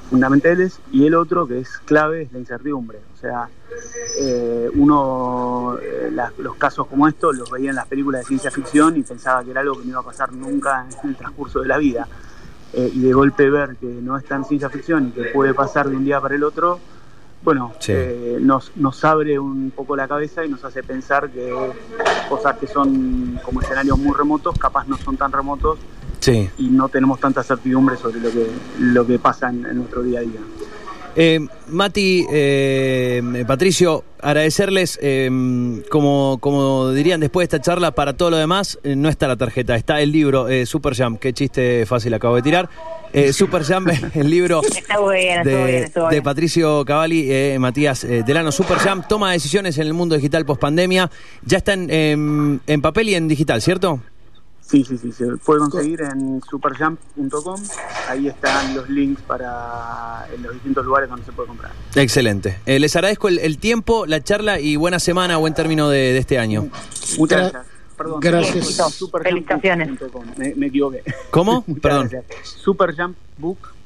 fundamentales 0.10 0.80
y 0.91 1.06
el 1.06 1.15
otro 1.15 1.48
que 1.48 1.60
es 1.60 1.69
clave 1.86 2.24
es 2.24 2.34
la 2.34 2.39
incertidumbre. 2.39 3.00
O 3.13 3.17
sea, 3.17 3.48
eh, 4.19 4.69
uno 4.76 5.78
eh, 5.82 6.12
los 6.39 6.56
casos 6.56 6.88
como 6.88 7.08
estos 7.08 7.36
los 7.38 7.50
veía 7.52 7.69
en 7.69 7.76
las 7.76 7.88
películas 7.88 8.22
de 8.22 8.28
ciencia 8.28 8.52
ficción 8.52 8.98
y 8.98 9.04
pensaba 9.04 9.43
que 9.43 9.52
era 9.52 9.62
algo 9.62 9.76
que 9.76 9.86
no 9.86 9.91
iba 9.91 10.00
a 10.00 10.04
pasar 10.04 10.34
nunca 10.34 10.86
en 11.04 11.10
el 11.10 11.15
transcurso 11.15 11.62
de 11.62 11.67
la 11.67 11.78
vida. 11.78 12.08
Eh, 12.74 12.91
y 12.93 13.00
de 13.02 13.13
golpe 13.13 13.50
ver 13.50 13.78
que 13.78 13.88
no 13.88 14.17
es 14.17 14.26
tan 14.26 14.45
ciencia 14.45 14.69
ficción 14.69 15.08
y 15.08 15.12
que 15.12 15.24
puede 15.26 15.54
pasar 15.54 15.89
de 15.89 15.95
un 15.95 16.06
día 16.06 16.22
para 16.22 16.36
el 16.36 16.43
otro, 16.43 16.80
bueno, 17.41 17.74
nos, 18.41 18.76
nos 18.76 19.04
abre 19.06 19.39
un 19.39 19.72
poco 19.72 19.95
la 19.95 20.08
cabeza 20.08 20.45
y 20.45 20.50
nos 20.50 20.63
hace 20.65 20.84
pensar 20.84 21.30
que 21.32 21.52
cosas 22.28 22.58
que 22.58 22.67
son 22.67 23.39
como 23.43 23.62
escenarios 23.62 23.98
muy 23.98 24.13
remotos, 24.13 24.60
capaz 24.60 24.86
no 24.88 24.98
son 24.98 25.15
tan 25.15 25.32
remotos 25.32 25.80
y 26.58 26.68
no 26.70 26.89
tenemos 26.89 27.20
tanta 27.20 27.44
certidumbre 27.44 27.98
sobre 27.98 28.20
lo 28.20 28.32
que, 28.32 28.48
lo 28.80 29.08
que 29.08 29.20
pasa 29.20 29.50
en, 29.50 29.62
nuestro 29.76 30.04
día 30.04 30.20
a 30.20 30.22
día. 30.24 30.39
Eh, 31.15 31.39
Mati, 31.68 32.26
eh, 32.32 33.44
Patricio, 33.48 34.04
agradecerles, 34.22 35.00
eh, 35.02 35.30
como, 35.89 36.38
como 36.39 36.92
dirían 36.92 37.20
después 37.20 37.50
de 37.50 37.58
esta 37.58 37.62
charla, 37.65 37.92
para 37.92 38.13
todo 38.13 38.30
lo 38.30 38.38
demás, 38.38 38.80
no 38.84 39.10
está 39.10 39.28
la 39.28 39.36
tarjeta, 39.36 39.76
está 39.76 40.02
el 40.02 40.12
libro 40.12 40.48
Super 40.65 40.96
Jam, 40.96 41.18
qué 41.18 41.34
chiste 41.34 41.86
fácil 41.86 42.13
acabo 42.13 42.36
de 42.36 42.42
tirar. 42.42 42.70
Super 43.34 43.63
Jam, 43.63 43.88
el 44.13 44.30
libro 44.30 44.62
de, 45.44 46.22
Patricio 46.24 46.86
Cavalli, 46.86 47.58
Matías 47.58 48.06
Delano, 48.26 48.52
Super 48.52 48.78
Jam, 48.78 49.04
toma 49.08 49.32
decisiones 49.32 49.78
en 49.78 49.88
el 49.88 49.94
mundo 49.94 50.15
digital 50.15 50.46
post 50.46 50.62
pandemia, 50.62 51.10
ya 51.44 51.58
está 51.58 51.74
en 51.74 52.82
papel 52.82 53.10
y 53.10 53.15
en 53.15 53.28
digital, 53.28 53.62
¿cierto? 53.62 54.00
Sí, 54.69 54.84
sí, 54.84 54.99
sí, 54.99 55.12
se 55.12 55.25
puede 55.38 55.62
conseguir 55.62 56.01
en 56.01 56.41
superjump.com. 56.47 57.60
Ahí 58.08 58.27
están 58.27 58.75
los 58.75 58.88
links 58.88 59.19
para 59.23 60.27
en 60.32 60.43
los 60.43 60.53
distintos 60.53 60.86
lugares 60.86 61.10
donde 61.10 61.25
se 61.25 61.32
puede 61.32 61.47
comprar. 61.47 61.71
Excelente. 61.95 62.60
Eh, 62.67 62.79
les 62.79 62.95
agradezco 62.95 63.29
el, 63.29 63.58
tiempo, 63.58 64.05
la 64.05 64.23
charla 64.23 64.60
y 64.60 64.75
buena 64.75 64.99
semana, 64.99 65.38
buen 65.38 65.55
término 65.55 65.89
de, 65.89 66.15
este 66.19 66.38
año. 66.38 66.69
Muchas 67.17 67.51
gracias. 67.51 67.65
Perdón, 67.97 68.19
gracias. 68.19 68.77
Felicitaciones. 69.23 69.89
Me, 70.38 70.53
me, 70.53 70.67
equivoqué. 70.67 71.03
¿Cómo? 71.32 71.65
Perdón. 71.82 72.12
Superjumpbook 73.39 73.80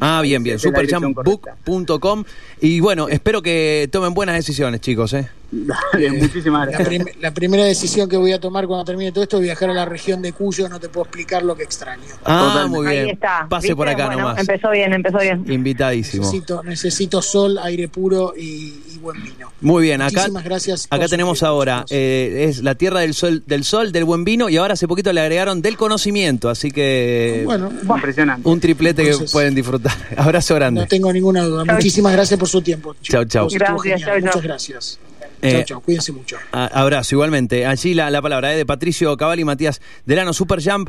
Ah, 0.00 0.20
bien, 0.22 0.42
bien. 0.42 0.58
Superjumpbook.com. 0.58 2.24
Y 2.60 2.80
bueno, 2.80 3.08
espero 3.08 3.42
que 3.42 3.88
tomen 3.92 4.14
buenas 4.14 4.36
decisiones, 4.36 4.80
chicos. 4.80 5.12
¿eh? 5.12 5.28
muchísimas 5.52 6.66
gracias. 6.68 7.06
La, 7.20 7.32
primera 7.32 7.64
decisión 7.64 8.08
que 8.08 8.16
voy 8.16 8.32
a 8.32 8.40
tomar 8.40 8.66
cuando 8.66 8.84
termine 8.84 9.12
todo 9.12 9.22
esto 9.22 9.36
es 9.36 9.44
viajar 9.44 9.70
a 9.70 9.74
la 9.74 9.84
región 9.84 10.22
de 10.22 10.32
Cuyo. 10.32 10.68
No 10.68 10.80
te 10.80 10.88
puedo 10.88 11.04
explicar 11.04 11.44
lo 11.44 11.56
que 11.56 11.62
extraño. 11.62 12.02
Ah, 12.24 12.66
muy 12.68 12.86
bien. 12.88 13.18
Pase 13.48 13.76
por 13.76 13.88
acá 13.88 14.08
nomás. 14.10 14.38
Empezó 14.38 14.70
bien, 14.70 14.92
empezó 14.92 15.18
bien. 15.18 15.44
Invitadísimo. 15.50 16.24
Necesito, 16.24 16.62
necesito 16.62 17.22
sol, 17.22 17.58
aire 17.62 17.88
puro 17.88 18.34
y, 18.36 18.72
buen 19.00 19.22
vino. 19.22 19.52
Muy 19.60 19.82
bien, 19.82 20.00
acá, 20.00 20.26
gracias 20.42 20.86
acá 20.90 21.08
tenemos 21.08 21.42
ahora, 21.42 21.84
eh, 21.90 22.46
es 22.48 22.62
la 22.62 22.74
tierra 22.74 23.00
del 23.00 23.12
sol, 23.12 23.42
del 23.46 23.64
sol, 23.64 23.92
del 23.92 24.04
buen 24.04 24.24
vino 24.24 24.48
y 24.48 24.56
ahora 24.56 24.74
hace 24.74 24.88
poquito 24.88 25.12
le 25.12 25.20
agregaron 25.20 25.60
del 25.60 25.76
conocimiento, 25.76 26.48
así 26.48 26.70
que 26.70 27.42
bueno, 27.44 27.70
impresionante. 27.82 28.48
Un 28.48 28.60
triplete 28.60 28.93
que 28.94 29.16
pueden 29.32 29.54
disfrutar. 29.54 29.92
Abrazo 30.16 30.54
grande. 30.54 30.80
No 30.82 30.86
tengo 30.86 31.12
ninguna 31.12 31.42
duda. 31.44 31.64
Muchísimas 31.64 32.12
gracias 32.12 32.38
por 32.38 32.48
su 32.48 32.60
tiempo. 32.62 32.94
Chao, 33.02 33.24
chao. 33.24 33.48
Gracias, 33.50 34.00
Muchas 34.22 34.42
gracias. 34.42 34.98
Eh, 35.42 35.52
chao, 35.52 35.62
chao. 35.64 35.80
Cuídense 35.80 36.12
mucho. 36.12 36.36
a- 36.52 36.66
abrazo, 36.66 37.16
igualmente. 37.16 37.66
Allí 37.66 37.92
la, 37.92 38.10
la 38.10 38.22
palabra 38.22 38.54
eh, 38.54 38.56
de 38.56 38.64
Patricio 38.64 39.14
Cavalli 39.16 39.42
y 39.42 39.44
Matías 39.44 39.80
Delano, 40.06 40.32
Super 40.32 40.62
Jump, 40.62 40.88